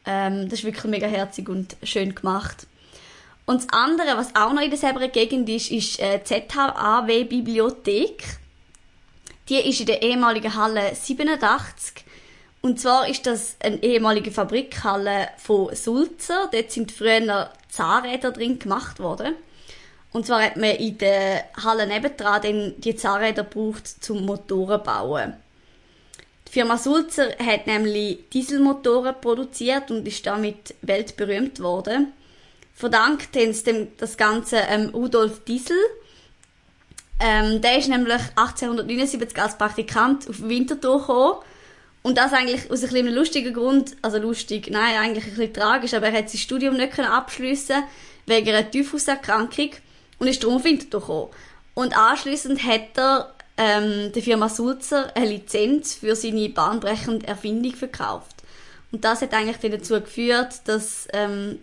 Ähm, 0.05 0.49
das 0.49 0.59
ist 0.59 0.65
wirklich 0.65 0.83
mega 0.85 1.07
herzig 1.07 1.49
und 1.49 1.77
schön 1.83 2.13
gemacht. 2.13 2.67
Und 3.45 3.63
das 3.63 3.69
andere, 3.69 4.17
was 4.17 4.35
auch 4.35 4.53
noch 4.53 4.61
in 4.61 4.71
derselben 4.71 5.11
Gegend 5.11 5.47
ist, 5.49 5.71
ist 5.71 5.99
äh, 5.99 6.21
ZHAW 6.23 7.25
Bibliothek. 7.25 8.23
Die 9.49 9.57
ist 9.57 9.79
in 9.79 9.85
der 9.85 10.01
ehemaligen 10.01 10.55
Halle 10.55 10.95
87. 10.95 12.03
Und 12.61 12.79
zwar 12.79 13.07
ist 13.07 13.27
das 13.27 13.57
eine 13.59 13.81
ehemalige 13.83 14.31
Fabrikhalle 14.31 15.29
von 15.37 15.75
Sulzer. 15.75 16.49
Dort 16.51 16.71
sind 16.71 16.91
früher 16.91 17.51
Zahnräder 17.69 18.31
drin 18.31 18.57
gemacht 18.57 18.99
worden. 18.99 19.35
Und 20.11 20.25
zwar 20.25 20.41
hat 20.41 20.57
man 20.57 20.71
in 20.71 20.97
der 20.97 21.43
Halle 21.63 21.85
nebendran 21.85 22.41
dann 22.41 22.73
die 22.77 22.95
Zahnräder 22.95 23.43
gebraucht 23.43 24.03
zum 24.03 24.25
Motoren 24.25 24.81
bauen. 24.81 25.35
Die 26.47 26.51
Firma 26.51 26.77
Sulzer 26.77 27.37
hat 27.37 27.67
nämlich 27.67 28.29
Dieselmotoren 28.33 29.15
produziert 29.21 29.91
und 29.91 30.07
ist 30.07 30.25
damit 30.25 30.73
weltberühmt 30.81 31.59
worden. 31.59 32.13
Verdankt 32.75 33.35
haben 33.37 33.53
sie 33.53 33.63
dem 33.63 33.87
das 33.97 34.17
Ganze 34.17 34.57
ähm, 34.57 34.89
Rudolf 34.89 35.45
Diesel. 35.45 35.77
Ähm, 37.21 37.61
der 37.61 37.77
ist 37.77 37.87
nämlich 37.87 38.21
1879 38.35 39.41
als 39.41 39.57
Praktikant 39.57 40.29
auf 40.29 40.41
Winterthur 40.41 40.99
gekommen. 40.99 41.39
Und 42.03 42.17
das 42.17 42.33
eigentlich 42.33 42.69
aus 42.69 42.83
einem 42.83 43.13
lustigen 43.15 43.53
Grund, 43.53 43.95
also 44.01 44.19
lustig, 44.19 44.69
nein, 44.69 44.97
eigentlich 44.97 45.23
ein 45.23 45.29
bisschen 45.31 45.53
tragisch, 45.53 45.93
aber 45.93 46.07
er 46.07 46.19
hat 46.19 46.29
sein 46.29 46.37
Studium 46.37 46.75
nicht 46.75 46.99
abschliessen 46.99 47.83
wegen 48.27 48.49
einer 48.49 48.69
Typhuserkrankung 48.69 49.71
und 50.19 50.27
ist 50.27 50.43
darum 50.43 50.57
auf 50.57 50.65
Winterthur 50.65 50.99
gekommen. 50.99 51.29
Und 51.73 51.97
anschließend 51.97 52.61
hat 52.63 52.97
er 52.97 53.33
ähm, 53.57 54.11
der 54.11 54.21
Firma 54.21 54.49
Sulzer 54.49 55.15
eine 55.15 55.29
Lizenz 55.29 55.95
für 55.95 56.15
seine 56.15 56.49
bahnbrechende 56.49 57.25
Erfindung 57.25 57.73
verkauft. 57.73 58.35
Und 58.91 59.03
das 59.03 59.21
hat 59.21 59.33
eigentlich 59.33 59.71
dazu 59.71 59.93
geführt, 59.99 60.61
dass 60.65 61.07
ähm, 61.13 61.59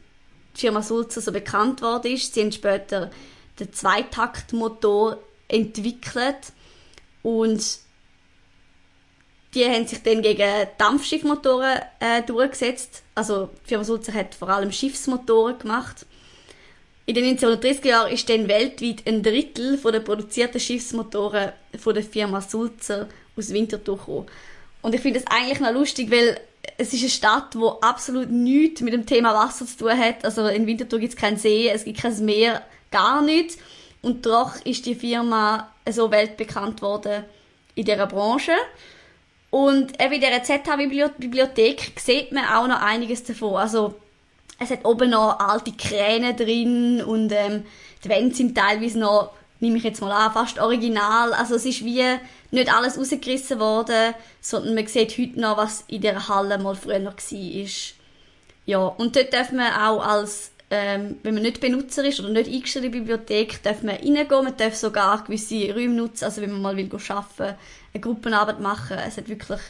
die 0.54 0.60
Firma 0.60 0.82
Sulzer 0.82 1.20
so 1.20 1.32
bekannt 1.32 1.82
worden 1.82 2.12
ist. 2.12 2.34
Sie 2.34 2.40
haben 2.40 2.52
später 2.52 3.10
den 3.58 3.72
Zweitaktmotor 3.72 5.18
entwickelt 5.48 6.52
und 7.22 7.62
die 9.54 9.66
haben 9.66 9.86
sich 9.86 10.02
dann 10.02 10.22
gegen 10.22 10.66
Dampfschiffmotoren 10.78 11.80
äh, 12.00 12.22
durchgesetzt. 12.22 13.02
Also 13.14 13.50
die 13.64 13.68
Firma 13.68 13.84
Sulzer 13.84 14.14
hat 14.14 14.34
vor 14.34 14.48
allem 14.48 14.72
Schiffsmotoren 14.72 15.58
gemacht. 15.58 16.06
In 17.04 17.14
den 17.14 17.36
1930er 17.36 17.86
Jahren 17.86 18.12
ist 18.12 18.28
dann 18.30 18.48
weltweit 18.48 19.06
ein 19.06 19.22
Drittel 19.22 19.76
den 19.76 20.04
produzierten 20.04 20.60
Schiffsmotoren 20.60 21.52
von 21.78 21.94
der 21.94 22.04
Firma 22.04 22.40
Sulzer 22.40 23.08
aus 23.36 23.52
Winterthur 23.52 23.98
gekommen. 23.98 24.26
Und 24.80 24.94
ich 24.94 25.00
finde 25.00 25.20
das 25.20 25.30
eigentlich 25.30 25.60
noch 25.60 25.72
lustig, 25.72 26.10
weil 26.10 26.40
es 26.78 26.92
ist 26.92 27.00
eine 27.00 27.10
Stadt, 27.10 27.56
wo 27.56 27.68
absolut 27.80 28.30
nichts 28.30 28.80
mit 28.80 28.92
dem 28.92 29.06
Thema 29.06 29.34
Wasser 29.34 29.66
zu 29.66 29.78
tun 29.78 29.98
hat. 29.98 30.24
Also 30.24 30.46
in 30.46 30.66
Winterthur 30.66 30.98
gibt 30.98 31.14
es 31.14 31.18
keinen 31.18 31.36
See, 31.36 31.68
es 31.68 31.84
gibt 31.84 32.00
kein 32.00 32.24
Meer, 32.24 32.62
gar 32.90 33.22
nichts. 33.22 33.58
Und 34.00 34.26
doch 34.26 34.54
ist 34.64 34.86
die 34.86 34.94
Firma 34.94 35.70
so 35.88 36.10
weltbekannt 36.10 36.82
worden 36.82 37.24
in 37.74 37.84
dieser 37.84 38.06
Branche. 38.06 38.52
Und 39.50 40.02
eben 40.02 40.14
in 40.14 40.20
dieser 40.20 40.42
ZH-Bibliothek 40.42 41.92
sieht 42.00 42.32
man 42.32 42.46
auch 42.46 42.66
noch 42.66 42.80
einiges 42.80 43.24
davon. 43.24 43.56
Also 43.56 43.94
es 44.58 44.70
hat 44.70 44.84
oben 44.84 45.10
noch 45.10 45.38
alte 45.38 45.72
Kräne 45.72 46.34
drin 46.34 47.02
und 47.02 47.32
ähm, 47.32 47.64
die 48.04 48.08
Wände 48.08 48.34
sind 48.34 48.56
teilweise 48.56 48.98
noch, 48.98 49.32
nehme 49.62 49.78
ich 49.78 49.84
jetzt 49.84 50.00
mal 50.00 50.12
an, 50.12 50.32
fast 50.32 50.58
original. 50.58 51.32
Also 51.32 51.54
es 51.54 51.64
ist 51.64 51.84
wie 51.84 52.04
nicht 52.50 52.74
alles 52.74 52.98
rausgerissen 52.98 53.60
worden, 53.60 54.14
sondern 54.40 54.74
man 54.74 54.86
sieht 54.86 55.16
heute 55.16 55.40
noch, 55.40 55.56
was 55.56 55.84
in 55.88 56.02
der 56.02 56.28
Halle 56.28 56.58
mal 56.58 56.74
früher 56.74 56.98
noch 56.98 57.16
war. 57.16 57.68
Ja, 58.66 58.78
und 58.78 59.16
dort 59.16 59.32
darf 59.32 59.52
man 59.52 59.72
auch 59.72 60.04
als, 60.04 60.50
ähm, 60.70 61.16
wenn 61.22 61.34
man 61.34 61.44
nicht 61.44 61.60
Benutzer 61.60 62.04
ist 62.04 62.20
oder 62.20 62.30
nicht 62.30 62.50
eingestellt 62.50 62.86
in 62.86 62.92
die 62.92 62.98
Bibliothek, 62.98 63.62
darf 63.62 63.82
man 63.82 63.96
reingehen, 63.96 64.28
man 64.28 64.56
darf 64.56 64.74
sogar 64.74 65.24
gewisse 65.24 65.72
Räume 65.72 65.94
nutzen, 65.94 66.24
also 66.24 66.42
wenn 66.42 66.52
man 66.52 66.62
mal 66.62 66.76
will 66.76 66.90
arbeiten, 67.08 67.56
eine 67.94 68.00
Gruppenarbeit 68.00 68.60
machen. 68.60 68.98
Es 68.98 69.16
hat 69.16 69.28
wirklich 69.28 69.60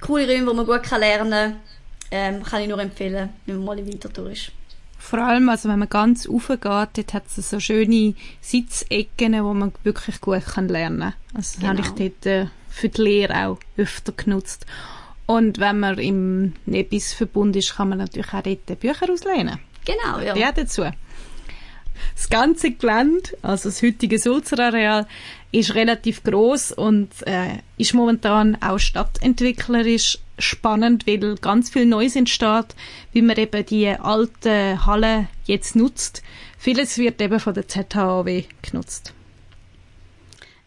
coole 0.00 0.28
Räume, 0.28 0.46
wo 0.46 0.54
man 0.54 0.66
gut 0.66 0.90
lernen 0.90 1.30
kann 1.30 1.60
ähm, 2.10 2.42
kann 2.42 2.62
ich 2.62 2.68
nur 2.68 2.78
empfehlen, 2.78 3.30
wenn 3.46 3.56
man 3.56 3.64
mal 3.64 3.78
in 3.78 3.86
Winterthur 3.86 4.30
ist. 4.30 4.52
Vor 5.08 5.20
allem, 5.20 5.48
also 5.48 5.68
wenn 5.68 5.78
man 5.78 5.88
ganz 5.88 6.28
raufgeht, 6.28 6.64
dort 6.64 7.14
hat 7.14 7.22
es 7.28 7.48
so 7.48 7.60
schöne 7.60 8.14
Sitzecken, 8.40 9.34
wo 9.44 9.54
man 9.54 9.72
wirklich 9.84 10.20
gut 10.20 10.44
kann 10.44 10.66
lernen 10.66 10.98
kann. 10.98 11.14
Also 11.32 11.52
das 11.52 11.60
genau. 11.60 11.68
habe 11.68 11.80
ich 11.80 12.10
dort 12.10 12.26
äh, 12.26 12.46
für 12.68 12.88
die 12.88 13.02
Lehre 13.02 13.46
auch 13.46 13.58
öfter 13.76 14.10
genutzt. 14.10 14.66
Und 15.26 15.60
wenn 15.60 15.78
man 15.78 15.98
im 15.98 16.54
Nebis-Verbund 16.66 17.54
ist, 17.54 17.76
kann 17.76 17.90
man 17.90 17.98
natürlich 17.98 18.34
auch 18.34 18.42
dort 18.42 18.80
Bücher 18.80 19.08
auslehnen. 19.08 19.60
Genau, 19.84 20.18
ja. 20.18 20.34
Ja, 20.34 20.50
dazu. 20.50 20.82
Das 22.14 22.28
ganze 22.28 22.72
Gelände, 22.72 23.30
also 23.42 23.68
das 23.68 23.82
heutige 23.82 24.18
Sulzer-Areal, 24.18 25.06
ist 25.52 25.74
relativ 25.74 26.22
groß 26.22 26.72
und 26.72 27.08
äh, 27.26 27.58
ist 27.78 27.94
momentan 27.94 28.60
auch 28.60 28.78
stadtentwicklerisch 28.78 30.18
spannend, 30.38 31.06
weil 31.06 31.36
ganz 31.36 31.70
viel 31.70 31.86
Neues 31.86 32.16
entsteht, 32.16 32.74
wie 33.12 33.22
man 33.22 33.36
eben 33.36 33.64
die 33.64 33.88
alten 33.88 34.84
Hallen 34.84 35.28
jetzt 35.44 35.76
nutzt. 35.76 36.22
Vieles 36.58 36.98
wird 36.98 37.20
eben 37.20 37.40
von 37.40 37.54
der 37.54 37.68
ZHAW 37.68 38.44
genutzt. 38.62 39.12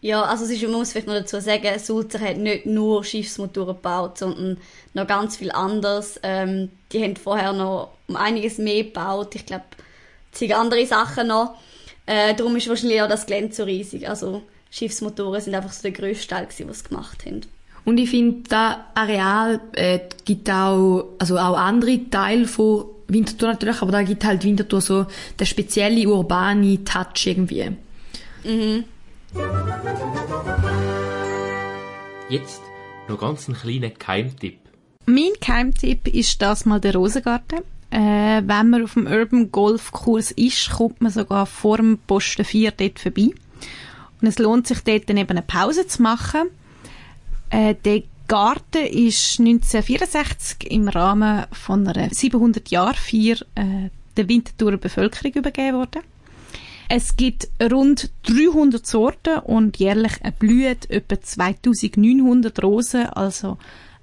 Ja, 0.02 0.22
also 0.22 0.44
es 0.44 0.50
ist, 0.50 0.62
man 0.62 0.72
muss 0.72 0.92
vielleicht 0.92 1.08
noch 1.08 1.14
dazu 1.14 1.40
sagen, 1.40 1.78
Sulzer 1.78 2.20
hat 2.20 2.38
nicht 2.38 2.64
nur 2.64 3.04
Schiffsmotoren 3.04 3.76
gebaut, 3.76 4.16
sondern 4.16 4.56
noch 4.94 5.06
ganz 5.06 5.36
viel 5.36 5.52
anderes. 5.52 6.18
Ähm, 6.22 6.70
die 6.90 7.02
haben 7.02 7.16
vorher 7.16 7.52
noch 7.52 7.90
um 8.08 8.16
einiges 8.16 8.56
mehr 8.56 8.84
gebaut. 8.84 9.34
Ich 9.34 9.44
glaube, 9.44 9.64
zig 10.32 10.54
andere 10.54 10.86
Sachen 10.86 11.28
noch. 11.28 11.56
Äh, 12.06 12.34
darum 12.34 12.56
ist 12.56 12.68
wahrscheinlich 12.68 13.02
auch 13.02 13.08
das 13.08 13.26
Gelände 13.26 13.54
so 13.54 13.64
riesig. 13.64 14.08
Also 14.08 14.42
Schiffsmotoren 14.70 15.40
sind 15.40 15.54
einfach 15.54 15.72
so 15.72 15.82
der 15.82 15.92
grösste 15.92 16.28
Teil, 16.28 16.46
gewesen, 16.46 16.68
was 16.68 16.80
sie 16.80 16.88
gemacht 16.88 17.24
haben. 17.26 17.42
Und 17.84 17.98
ich 17.98 18.10
finde, 18.10 18.48
das 18.48 18.76
Areal 18.94 19.60
äh, 19.72 20.00
gibt 20.24 20.50
auch, 20.50 21.14
also 21.18 21.38
auch 21.38 21.56
andere 21.56 22.08
Teile 22.10 22.46
von 22.46 22.84
Winterthur 23.08 23.48
natürlich, 23.48 23.82
aber 23.82 23.92
da 23.92 24.02
gibt 24.02 24.24
halt 24.24 24.44
Winterthur 24.44 24.80
so 24.80 25.06
der 25.38 25.44
spezielle 25.44 26.08
urbane 26.08 26.84
Touch 26.84 27.26
irgendwie. 27.26 27.72
Jetzt 32.28 32.60
noch 33.08 33.18
ganz 33.18 33.48
einen 33.48 33.56
kleinen 33.58 33.98
Keimtipp. 33.98 34.58
Mein 35.06 35.32
Keimtipp 35.40 36.06
ist 36.08 36.40
das 36.40 36.66
mal 36.66 36.80
der 36.80 36.94
Rosengarten. 36.94 37.60
Äh, 37.90 38.42
wenn 38.46 38.70
man 38.70 38.84
auf 38.84 38.94
dem 38.94 39.06
Urban 39.06 39.50
Golf 39.50 39.90
Kurs 39.90 40.30
ist, 40.30 40.70
kommt 40.70 41.00
man 41.00 41.10
sogar 41.10 41.46
vor 41.46 41.78
dem 41.78 41.98
Posten 41.98 42.44
4 42.44 42.70
dort 42.72 42.98
vorbei. 43.00 43.30
Und 44.20 44.28
es 44.28 44.38
lohnt 44.38 44.66
sich 44.66 44.80
dort 44.80 45.08
dann 45.08 45.16
eben 45.16 45.30
eine 45.30 45.42
Pause 45.42 45.86
zu 45.86 46.02
machen. 46.02 46.50
Äh, 47.50 47.74
der 47.84 48.02
Garten 48.28 48.86
ist 48.86 49.40
1964 49.40 50.70
im 50.70 50.86
Rahmen 50.88 51.46
von 51.50 51.86
einer 51.88 52.10
700-Jahr-Feier 52.10 53.38
äh, 53.56 53.90
der 54.16 54.28
Winterthurer 54.28 54.76
Bevölkerung 54.76 55.32
übergeben 55.32 55.78
worden. 55.78 56.02
Es 56.88 57.16
gibt 57.16 57.48
rund 57.60 58.10
300 58.24 58.84
Sorten 58.84 59.38
und 59.38 59.78
jährlich 59.78 60.12
blühen 60.38 60.76
etwa 60.88 61.20
2900 61.20 62.62
Rosen, 62.62 63.06
also 63.06 63.58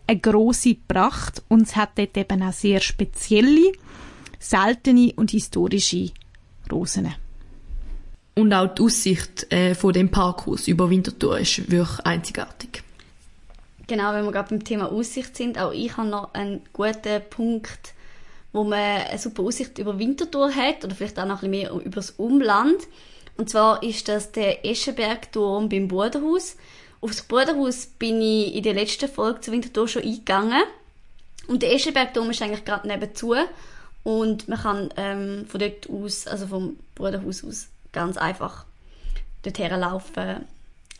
eine 0.07 0.19
grosse 0.19 0.75
Pracht 0.75 1.43
und 1.49 1.63
es 1.63 1.75
hat 1.75 1.97
dort 1.97 2.17
eben 2.17 2.41
auch 2.41 2.53
sehr 2.53 2.79
spezielle, 2.79 3.73
seltene 4.39 5.13
und 5.15 5.31
historische 5.31 6.11
Rosen. 6.71 7.13
Und 8.35 8.53
auch 8.53 8.73
die 8.73 8.83
Aussicht 8.83 9.51
äh, 9.51 9.73
von 9.73 9.93
dem 9.93 10.09
Parkhaus 10.09 10.67
über 10.67 10.89
Winterthur 10.89 11.39
ist 11.39 11.69
wirklich 11.71 12.05
einzigartig. 12.05 12.83
Genau, 13.87 14.13
wenn 14.13 14.25
wir 14.25 14.31
gerade 14.31 14.49
beim 14.49 14.63
Thema 14.63 14.91
Aussicht 14.91 15.35
sind, 15.35 15.57
auch 15.57 15.71
ich 15.71 15.95
habe 15.97 16.09
noch 16.09 16.33
einen 16.33 16.61
guten 16.73 17.21
Punkt, 17.29 17.93
wo 18.53 18.63
man 18.63 18.79
eine 18.79 19.17
super 19.17 19.43
Aussicht 19.43 19.77
über 19.77 19.97
Winterthur 19.97 20.53
hat 20.53 20.83
oder 20.83 20.93
vielleicht 20.93 21.17
auch 21.19 21.25
noch 21.25 21.41
ein 21.41 21.51
bisschen 21.51 21.71
mehr 21.71 21.71
über 21.71 21.95
das 21.95 22.11
Umland. 22.11 22.77
Und 23.37 23.49
zwar 23.49 23.81
ist 23.83 24.07
das 24.07 24.31
der 24.31 24.65
Eschenbergturm 24.65 25.69
beim 25.69 25.87
Bruderhaus. 25.87 26.57
Aufs 26.99 27.21
Bruderhaus 27.21 27.85
bin 27.85 28.21
ich 28.21 28.55
in 28.55 28.63
der 28.63 28.73
letzten 28.73 29.09
Folge 29.09 29.41
zu 29.41 29.51
Winterthur 29.51 29.87
schon 29.87 30.03
eingegangen. 30.03 30.63
Und 31.47 31.61
der 31.63 31.73
Eschenbergturm 31.73 32.29
ist 32.29 32.41
eigentlich 32.41 32.65
gerade 32.65 32.87
nebenzu. 32.87 33.35
Und 34.03 34.47
man 34.47 34.59
kann 34.59 34.89
ähm, 34.97 35.45
von 35.47 35.59
dort 35.59 35.89
aus, 35.89 36.27
also 36.27 36.47
vom 36.47 36.77
Bruderhaus 36.95 37.43
aus, 37.43 37.67
ganz 37.91 38.17
einfach 38.17 38.65
dorthin 39.43 39.71
laufen. 39.71 40.45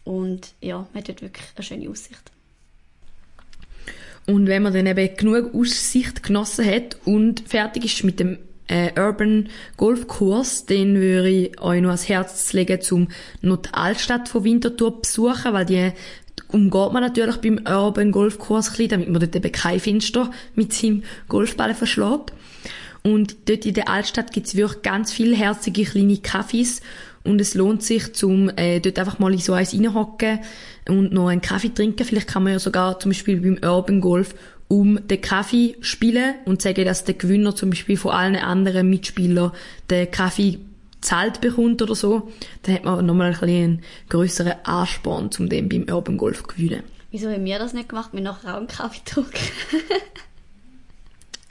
Und 0.04 0.54
ja, 0.62 0.88
man 0.94 1.02
hat 1.02 1.10
dort 1.10 1.22
wirklich 1.22 1.48
eine 1.56 1.64
schöne 1.64 1.90
Aussicht. 1.90 2.32
Und 4.26 4.48
wenn 4.48 4.62
man 4.62 4.74
dann 4.74 4.86
eben 4.86 5.16
genug 5.16 5.56
Aussicht 5.56 6.22
genossen 6.22 6.66
hat 6.66 6.98
und 7.06 7.48
fertig 7.48 7.86
ist 7.86 8.04
mit 8.04 8.20
dem 8.20 8.38
äh, 8.68 8.92
Urban 9.00 9.50
Golfkurs, 9.78 10.66
dann 10.66 10.96
würde 10.96 11.30
ich 11.30 11.62
euch 11.62 11.82
noch 11.82 11.90
ans 11.90 12.10
Herz 12.10 12.54
legen, 12.54 12.82
zum 12.82 13.08
noch 13.42 13.58
die 13.58 13.74
Altstadt 13.74 14.30
von 14.30 14.44
Winterthur 14.44 15.02
besuchen, 15.02 15.54
weil 15.54 15.66
die 15.66 15.92
umgeht 16.50 16.94
man 16.94 17.04
natürlich 17.04 17.38
beim 17.38 17.60
Urban 17.68 18.12
Golfkurs 18.12 18.68
ein 18.68 18.72
bisschen, 18.72 18.90
damit 18.90 19.10
man 19.10 19.22
dort 19.22 19.36
eben 19.36 19.52
kein 19.52 19.80
Fenster 19.80 20.32
mit 20.56 20.74
seinem 20.74 21.04
Golfball 21.28 21.74
verschlägt. 21.74 22.34
Und 23.04 23.50
dort 23.50 23.66
in 23.66 23.74
der 23.74 23.90
Altstadt 23.90 24.34
gibt's 24.34 24.56
wirklich 24.56 24.82
ganz 24.82 25.14
viele 25.14 25.36
herzige 25.36 25.84
kleine 25.84 26.18
Kaffees 26.18 26.82
und 27.24 27.42
es 27.42 27.56
lohnt 27.56 27.84
sich, 27.84 28.14
zum 28.14 28.50
äh, 28.56 28.80
dort 28.80 29.00
einfach 29.00 29.20
mal 29.20 29.34
in 29.34 29.40
so 29.40 29.54
eins 29.54 29.74
reinhocken 29.74 30.40
und 30.88 31.14
noch 31.14 31.28
einen 31.28 31.42
Kaffee 31.42 31.74
trinken. 31.74 32.06
Vielleicht 32.06 32.28
kann 32.28 32.44
man 32.44 32.54
ja 32.54 32.60
sogar 32.60 33.00
zum 33.00 33.12
Beispiel 33.12 33.40
beim 33.40 33.70
Urban 33.70 34.02
Golf 34.02 34.34
um 34.68 35.08
den 35.08 35.22
Kaffee 35.22 35.78
spielen 35.82 36.36
und 36.46 36.62
sagen, 36.62 36.86
dass 36.86 37.04
der 37.04 37.16
Gewinner 37.16 37.56
zum 37.56 37.70
Beispiel 37.70 37.98
von 37.98 38.12
allen 38.12 38.36
anderen 38.36 38.90
Mitspielern 38.90 39.52
den 39.90 40.12
Kaffee 40.12 40.60
zahlt 41.02 41.42
bekommt 41.42 41.82
oder 41.82 41.96
so. 41.96 42.32
Dann 42.64 42.76
hat 42.76 42.84
man 42.84 43.06
nochmal 43.06 43.34
ein 43.34 43.50
einen 43.50 43.84
grösseren 44.10 44.56
Ansporn, 44.64 45.30
um 45.40 45.50
den 45.50 45.70
beim 45.70 45.86
Urban 45.90 46.18
Golf 46.18 46.42
zu 46.42 46.48
gewinnen. 46.48 46.84
Wieso 47.12 47.30
haben 47.30 47.46
wir 47.46 47.60
das 47.60 47.74
nicht 47.74 47.90
gemacht? 47.90 48.10
Wir 48.12 48.22
nachher 48.22 48.54
auch 48.54 48.58
einen 48.58 48.68
Kaffee 48.68 49.00
getrunken. 49.04 49.38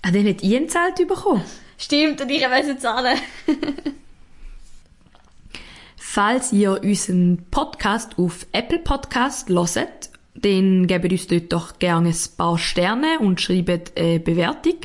Ah, 0.03 0.13
dann 0.13 0.25
hat 0.25 0.41
ihr 0.45 0.59
einen 0.59 0.69
Zelt 0.69 0.97
bekommen. 1.09 1.43
Stimmt, 1.79 2.21
und 2.21 2.31
ich 2.31 2.49
müssen 2.49 2.79
zahlen. 2.79 3.19
Falls 5.97 6.53
ihr 6.53 6.81
unseren 6.81 7.45
Podcast 7.51 8.17
auf 8.17 8.47
Apple 8.53 8.79
Podcast 8.79 9.49
hört, 9.49 10.11
dann 10.43 10.87
gebt 10.87 11.11
uns 11.11 11.27
dort 11.27 11.53
doch 11.53 11.79
gerne 11.79 12.11
ein 12.11 12.17
paar 12.37 12.59
Sterne 12.59 13.19
und 13.21 13.41
schreibt 13.41 13.99
eine 13.99 14.21
Bewertung. 14.21 14.77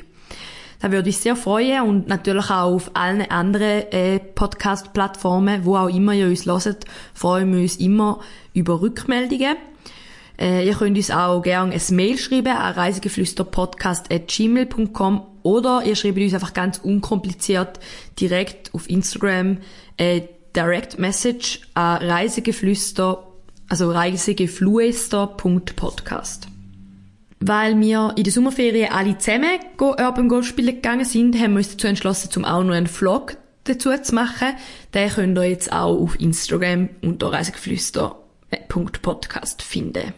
Das 0.81 0.91
würde 0.91 1.09
uns 1.09 1.21
sehr 1.21 1.35
freuen 1.35 1.83
und 1.83 2.07
natürlich 2.07 2.49
auch 2.49 2.73
auf 2.73 2.89
allen 2.95 3.29
anderen 3.29 3.91
äh, 3.91 4.17
Podcast-Plattformen, 4.19 5.63
wo 5.63 5.77
auch 5.77 5.89
immer 5.89 6.13
ihr 6.13 6.25
uns 6.27 6.47
hört, 6.47 6.85
freuen 7.13 7.53
wir 7.53 7.61
uns 7.61 7.75
immer 7.75 8.19
über 8.53 8.81
Rückmeldungen. 8.81 9.57
Äh, 10.39 10.65
ihr 10.65 10.73
könnt 10.73 10.97
uns 10.97 11.11
auch 11.11 11.43
gerne 11.43 11.73
ein 11.73 11.81
Mail 11.95 12.17
schreiben 12.17 12.57
an 12.57 12.73
reisegeflüsterpodcast.gmail.com 12.73 15.21
oder 15.43 15.83
ihr 15.85 15.95
schreibt 15.95 16.17
uns 16.17 16.33
einfach 16.33 16.53
ganz 16.53 16.79
unkompliziert 16.79 17.79
direkt 18.19 18.73
auf 18.73 18.89
Instagram 18.89 19.59
äh, 19.97 20.21
Direct 20.55 20.97
Message 20.99 21.61
an 21.75 21.97
reisegeflüster, 21.97 23.30
also 23.71 23.89
reisegefluester.podcast. 23.89 26.47
Weil 27.39 27.79
wir 27.79 28.13
in 28.17 28.25
der 28.25 28.33
Sommerferien 28.33 28.91
alle 28.91 29.17
zusammen 29.17 29.61
go 29.77 29.91
Urban 29.91 30.27
Golf 30.27 30.45
spielen 30.45 30.75
gegangen 30.75 31.05
sind, 31.05 31.39
haben 31.39 31.53
wir 31.53 31.59
uns 31.59 31.71
dazu 31.71 31.87
entschlossen, 31.87 32.29
zum 32.29 32.43
auch 32.43 32.63
noch 32.63 32.73
einen 32.73 32.87
Vlog 32.87 33.37
dazu 33.63 33.97
zu 33.97 34.13
machen. 34.13 34.49
Den 34.93 35.09
könnt 35.09 35.37
ihr 35.37 35.45
jetzt 35.45 35.71
auch 35.71 35.97
auf 35.97 36.19
Instagram 36.19 36.89
unter 37.01 37.31
reisegeflüster.podcast 37.31 39.61
finden. 39.61 40.13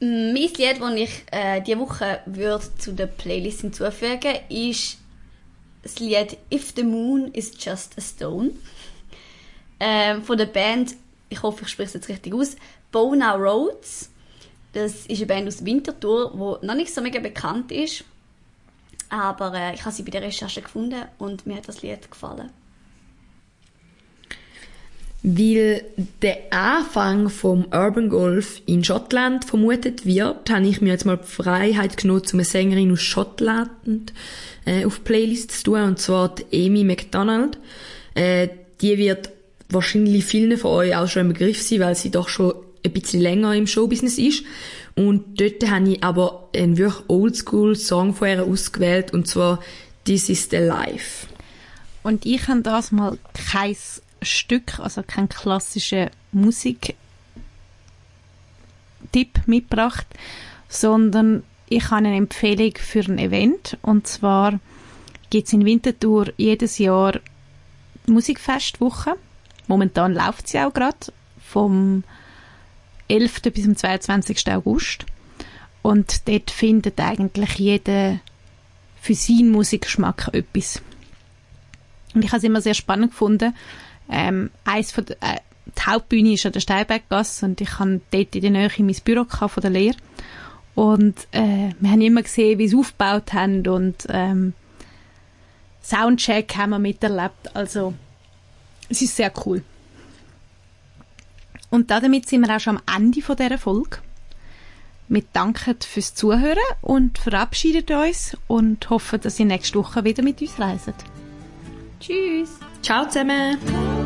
Mein 0.00 0.34
Lied, 0.34 0.60
das 0.60 0.94
ich 0.94 1.24
äh, 1.30 1.62
diese 1.62 1.78
Woche 1.78 2.18
würde 2.26 2.66
zu 2.76 2.92
der 2.92 3.06
Playlist 3.06 3.62
hinzufügen 3.62 4.36
ist 4.50 4.98
das 5.82 5.98
Lied 5.98 6.36
If 6.52 6.74
the 6.76 6.84
Moon 6.84 7.32
is 7.32 7.52
Just 7.58 7.96
a 7.96 8.02
Stone 8.02 8.50
ähm, 9.80 10.22
von 10.22 10.36
der 10.36 10.44
Band, 10.46 10.94
ich 11.30 11.42
hoffe, 11.42 11.64
ich 11.64 11.70
spreche 11.70 11.88
es 11.88 11.94
jetzt 11.94 12.08
richtig 12.08 12.34
aus, 12.34 12.56
Bona 12.92 13.34
Roads. 13.34 14.10
Das 14.72 15.06
ist 15.06 15.18
eine 15.18 15.26
Band 15.26 15.48
aus 15.48 15.64
Winterthur, 15.64 16.30
die 16.32 16.66
noch 16.66 16.74
nicht 16.74 16.94
so 16.94 17.00
mega 17.00 17.20
bekannt 17.20 17.72
ist. 17.72 18.04
Aber 19.08 19.52
äh, 19.54 19.74
ich 19.74 19.82
habe 19.84 19.94
sie 19.94 20.02
bei 20.02 20.10
der 20.10 20.22
Recherche 20.22 20.62
gefunden 20.62 21.02
und 21.18 21.46
mir 21.46 21.56
hat 21.56 21.68
das 21.68 21.82
Lied 21.82 22.10
gefallen. 22.10 22.50
Weil 25.24 25.84
der 26.20 26.38
Anfang 26.50 27.28
vom 27.28 27.66
Urban 27.66 28.08
Golf 28.08 28.60
in 28.66 28.82
Schottland 28.82 29.44
vermutet 29.44 30.04
wird, 30.04 30.50
habe 30.50 30.66
ich 30.66 30.80
mir 30.80 30.90
jetzt 30.90 31.04
mal 31.04 31.18
die 31.18 31.28
Freiheit 31.28 31.96
genommen, 31.96 32.22
um 32.32 32.38
eine 32.38 32.44
Sängerin 32.44 32.92
aus 32.92 33.02
Schottland 33.02 34.12
äh, 34.64 34.84
auf 34.84 35.04
Playlist 35.04 35.52
zu 35.52 35.64
tun, 35.64 35.82
und 35.82 36.00
zwar 36.00 36.34
die 36.34 36.66
Amy 36.66 36.82
McDonald. 36.82 37.58
Äh, 38.14 38.48
die 38.80 38.98
wird 38.98 39.30
wahrscheinlich 39.68 40.24
vielen 40.24 40.58
von 40.58 40.72
euch 40.72 40.96
auch 40.96 41.06
schon 41.06 41.22
im 41.22 41.28
Begriff 41.28 41.62
sein, 41.62 41.80
weil 41.80 41.94
sie 41.94 42.10
doch 42.10 42.28
schon 42.28 42.54
ein 42.84 42.92
bisschen 42.92 43.20
länger 43.20 43.54
im 43.54 43.66
Showbusiness 43.66 44.18
ist. 44.18 44.44
Und 44.94 45.40
dort 45.40 45.68
habe 45.70 45.90
ich 45.90 46.04
aber 46.04 46.48
einen 46.54 46.76
wirklich 46.76 47.08
Oldschool-Song 47.08 48.14
von 48.14 48.28
ihr 48.28 48.44
ausgewählt, 48.44 49.12
und 49.12 49.26
zwar 49.26 49.60
This 50.04 50.28
is 50.28 50.48
the 50.50 50.56
Life. 50.56 51.26
Und 52.02 52.26
ich 52.26 52.48
habe 52.48 52.62
das 52.62 52.92
mal 52.92 53.18
kein 53.34 53.76
Stück, 54.20 54.78
also 54.80 55.02
kein 55.06 55.28
klassischer 55.28 56.10
Musiktipp 56.32 56.96
mitgebracht, 59.46 60.06
sondern 60.68 61.44
ich 61.68 61.84
habe 61.84 62.06
eine 62.06 62.16
Empfehlung 62.16 62.74
für 62.76 63.00
ein 63.00 63.18
Event. 63.18 63.78
Und 63.82 64.06
zwar 64.06 64.58
gibt 65.30 65.46
es 65.46 65.52
in 65.52 65.64
Winterthur 65.64 66.32
jedes 66.36 66.78
Jahr 66.78 67.18
Musikfestwoche. 68.06 69.14
Momentan 69.68 70.12
läuft 70.12 70.48
sie 70.48 70.58
auch 70.58 70.74
gerade 70.74 71.12
vom 71.40 72.04
11. 73.12 73.42
bis 73.52 73.64
zum 73.64 73.76
22. 73.76 74.50
August. 74.52 75.04
Und 75.82 76.28
dort 76.28 76.50
findet 76.50 76.98
eigentlich 77.00 77.54
jeder 77.54 78.20
für 79.00 79.14
seinen 79.14 79.50
Musikgeschmack 79.50 80.30
etwas. 80.32 80.80
Und 82.14 82.24
ich 82.24 82.30
habe 82.30 82.38
es 82.38 82.44
immer 82.44 82.60
sehr 82.60 82.74
spannend 82.74 83.10
gefunden. 83.10 83.54
Ähm, 84.10 84.50
eins 84.64 84.92
von 84.92 85.06
der, 85.06 85.16
äh, 85.20 85.38
die 85.66 85.82
Hauptbühne 85.90 86.32
ist 86.32 86.46
an 86.46 86.52
der 86.52 86.60
Steinberggasse 86.60 87.46
und 87.46 87.60
ich 87.60 87.78
habe 87.78 88.00
dort 88.10 88.34
in 88.34 88.42
der 88.42 88.50
Nähe 88.50 88.70
mein 88.78 88.96
Büro 89.04 89.24
von 89.24 89.60
der 89.60 89.70
Lehre. 89.70 89.96
Und 90.74 91.16
äh, 91.32 91.70
wir 91.78 91.90
haben 91.90 92.00
immer 92.00 92.22
gesehen, 92.22 92.58
wie 92.58 92.68
sie 92.68 92.76
aufgebaut 92.76 93.32
haben 93.32 93.66
und 93.66 94.06
ähm, 94.08 94.54
Soundcheck 95.82 96.56
haben 96.56 96.70
wir 96.70 96.78
miterlebt. 96.78 97.54
Also 97.54 97.94
es 98.88 99.02
ist 99.02 99.16
sehr 99.16 99.32
cool. 99.44 99.62
Und 101.72 101.90
damit 101.90 102.28
sind 102.28 102.46
wir 102.46 102.54
auch 102.54 102.60
schon 102.60 102.78
am 102.84 103.02
Ende 103.02 103.22
von 103.22 103.34
dieser 103.34 103.56
Folge. 103.56 103.96
Wir 105.08 105.24
danken 105.32 105.74
fürs 105.80 106.14
Zuhören 106.14 106.58
und 106.82 107.16
verabschieden 107.16 107.96
uns 107.96 108.36
und 108.46 108.90
hoffen, 108.90 109.22
dass 109.22 109.40
ihr 109.40 109.46
nächste 109.46 109.78
Woche 109.78 110.04
wieder 110.04 110.22
mit 110.22 110.42
uns 110.42 110.58
reist. 110.58 110.92
Tschüss. 111.98 112.58
Ciao 112.82 113.06
zusammen! 113.06 114.01